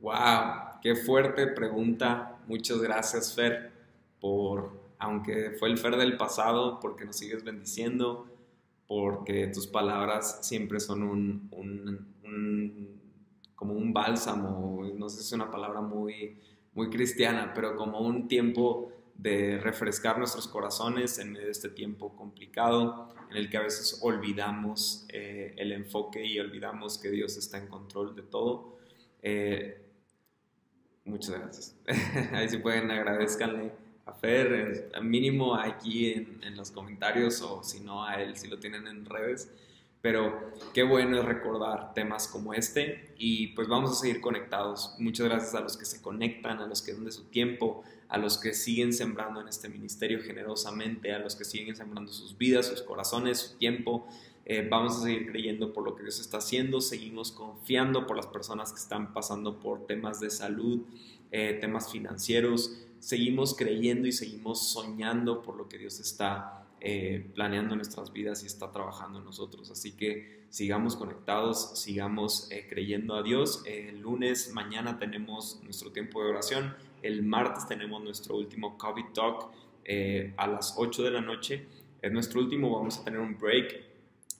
Wow, 0.00 0.80
qué 0.82 0.96
fuerte 0.96 1.48
pregunta. 1.48 2.36
Muchas 2.46 2.78
gracias, 2.78 3.34
Fer, 3.34 3.72
por 4.20 4.88
aunque 4.98 5.52
fue 5.58 5.68
el 5.68 5.78
Fer 5.78 5.96
del 5.96 6.16
pasado, 6.16 6.80
porque 6.80 7.04
nos 7.04 7.16
sigues 7.16 7.44
bendiciendo, 7.44 8.27
porque 8.88 9.48
tus 9.48 9.66
palabras 9.66 10.40
siempre 10.42 10.80
son 10.80 11.02
un, 11.02 11.48
un, 11.52 13.00
como 13.54 13.74
un 13.74 13.92
bálsamo, 13.92 14.82
no 14.96 15.08
sé 15.10 15.18
si 15.18 15.22
es 15.24 15.32
una 15.32 15.50
palabra 15.50 15.82
muy, 15.82 16.40
muy 16.72 16.88
cristiana, 16.88 17.52
pero 17.54 17.76
como 17.76 18.00
un 18.00 18.26
tiempo 18.26 18.90
de 19.14 19.58
refrescar 19.58 20.18
nuestros 20.18 20.48
corazones 20.48 21.18
en 21.18 21.32
medio 21.32 21.46
de 21.46 21.52
este 21.52 21.68
tiempo 21.68 22.16
complicado, 22.16 23.08
en 23.30 23.36
el 23.36 23.50
que 23.50 23.58
a 23.58 23.62
veces 23.62 23.98
olvidamos 24.00 25.06
eh, 25.10 25.54
el 25.58 25.72
enfoque 25.72 26.24
y 26.24 26.38
olvidamos 26.38 26.96
que 26.96 27.10
Dios 27.10 27.36
está 27.36 27.58
en 27.58 27.66
control 27.66 28.16
de 28.16 28.22
todo. 28.22 28.78
Eh, 29.20 29.84
muchas 31.04 31.38
gracias. 31.38 31.76
Ahí 32.32 32.48
sí 32.48 32.56
pueden 32.56 32.90
agradezcanle 32.90 33.72
a 34.08 34.12
Fer, 34.14 34.90
mínimo 35.02 35.54
aquí 35.54 36.12
en, 36.12 36.56
los 36.56 36.70
comentarios 36.70 37.40
o 37.42 37.62
si 37.62 37.80
no 37.80 38.04
a 38.04 38.20
él, 38.22 38.36
si 38.36 38.48
lo 38.48 38.58
tienen 38.58 38.86
en 38.86 39.04
redes. 39.04 39.50
Pero 40.00 40.52
qué 40.72 40.84
bueno 40.84 41.18
es 41.18 41.24
recordar 41.24 41.92
temas 41.92 42.28
como 42.28 42.54
este 42.54 43.14
y 43.18 43.48
pues 43.48 43.68
vamos 43.68 43.92
a 43.92 43.94
seguir 43.94 44.20
conectados. 44.20 44.94
Muchas 44.98 45.26
gracias 45.26 45.54
a 45.54 45.60
los 45.60 45.76
que 45.76 45.84
se 45.84 46.00
conectan, 46.00 46.58
a 46.58 46.66
los 46.66 46.82
que 46.82 46.92
dan 46.92 47.04
de 47.04 47.12
su 47.12 47.24
tiempo, 47.24 47.82
a 48.08 48.16
los 48.16 48.38
que 48.38 48.54
siguen 48.54 48.92
sembrando 48.92 49.40
en 49.40 49.48
este 49.48 49.68
ministerio 49.68 50.20
generosamente, 50.22 51.12
a 51.12 51.18
los 51.18 51.36
que 51.36 51.44
siguen 51.44 51.76
sembrando 51.76 52.12
sus 52.12 52.38
vidas, 52.38 52.66
sus 52.66 52.82
corazones, 52.82 53.38
su 53.38 53.58
tiempo. 53.58 54.06
Eh, 54.46 54.66
vamos 54.68 54.96
a 54.96 55.02
seguir 55.02 55.30
creyendo 55.30 55.74
por 55.74 55.84
lo 55.84 55.94
que 55.94 56.04
Dios 56.04 56.20
está 56.20 56.38
haciendo, 56.38 56.80
seguimos 56.80 57.32
confiando 57.32 58.06
por 58.06 58.16
las 58.16 58.26
personas 58.26 58.72
que 58.72 58.78
están 58.78 59.12
pasando 59.12 59.60
por 59.60 59.86
temas 59.86 60.20
de 60.20 60.30
salud, 60.30 60.80
eh, 61.32 61.58
temas 61.60 61.92
financieros, 61.92 62.87
seguimos 63.00 63.54
creyendo 63.56 64.08
y 64.08 64.12
seguimos 64.12 64.70
soñando 64.70 65.42
por 65.42 65.56
lo 65.56 65.68
que 65.68 65.78
Dios 65.78 66.00
está 66.00 66.66
eh, 66.80 67.28
planeando 67.34 67.74
nuestras 67.74 68.12
vidas 68.12 68.44
y 68.44 68.46
está 68.46 68.70
trabajando 68.70 69.18
en 69.18 69.24
nosotros. 69.24 69.70
Así 69.70 69.92
que 69.92 70.44
sigamos 70.48 70.94
conectados, 70.94 71.78
sigamos 71.78 72.48
eh, 72.52 72.66
creyendo 72.68 73.16
a 73.16 73.22
Dios. 73.22 73.62
el 73.66 74.00
lunes, 74.00 74.52
mañana 74.54 74.98
tenemos 74.98 75.60
nuestro 75.64 75.90
tiempo 75.90 76.22
de 76.22 76.30
oración. 76.30 76.76
El 77.02 77.22
martes 77.22 77.66
tenemos 77.66 78.02
nuestro 78.02 78.36
último 78.36 78.78
COVID 78.78 79.06
Talk 79.12 79.50
eh, 79.84 80.34
a 80.36 80.46
las 80.46 80.74
8 80.76 81.02
de 81.02 81.10
la 81.10 81.20
noche. 81.20 81.66
Es 82.00 82.12
nuestro 82.12 82.40
último, 82.40 82.76
vamos 82.78 82.98
a 82.98 83.04
tener 83.04 83.18
un 83.18 83.36
break 83.36 83.84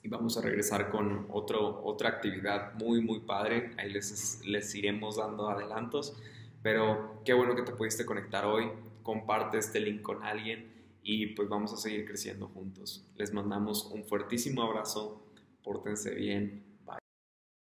y 0.05 0.09
vamos 0.09 0.37
a 0.39 0.41
regresar 0.41 0.91
con 0.91 1.27
otro, 1.31 1.83
otra 1.85 2.09
actividad 2.09 2.75
muy, 2.75 3.01
muy 3.01 3.21
padre. 3.21 3.73
Ahí 3.79 3.91
les, 3.91 4.41
les 4.45 4.75
iremos 4.77 5.17
dando 5.17 5.49
adelantos. 5.49 6.17
Pero 6.63 7.23
qué 7.25 7.33
bueno 7.35 7.55
que 7.55 7.63
te 7.63 7.73
pudiste 7.73 8.05
conectar 8.05 8.45
hoy. 8.45 8.71
Comparte 9.03 9.59
este 9.59 9.81
link 9.81 10.03
con 10.03 10.23
alguien 10.23 10.73
y 11.03 11.29
pues 11.29 11.49
vamos 11.49 11.73
a 11.73 11.77
seguir 11.77 12.05
creciendo 12.05 12.49
juntos. 12.49 13.07
Les 13.17 13.33
mandamos 13.33 13.87
un 13.93 14.05
fuertísimo 14.05 14.63
abrazo. 14.63 15.23
Pórtense 15.63 16.15
bien. 16.15 16.68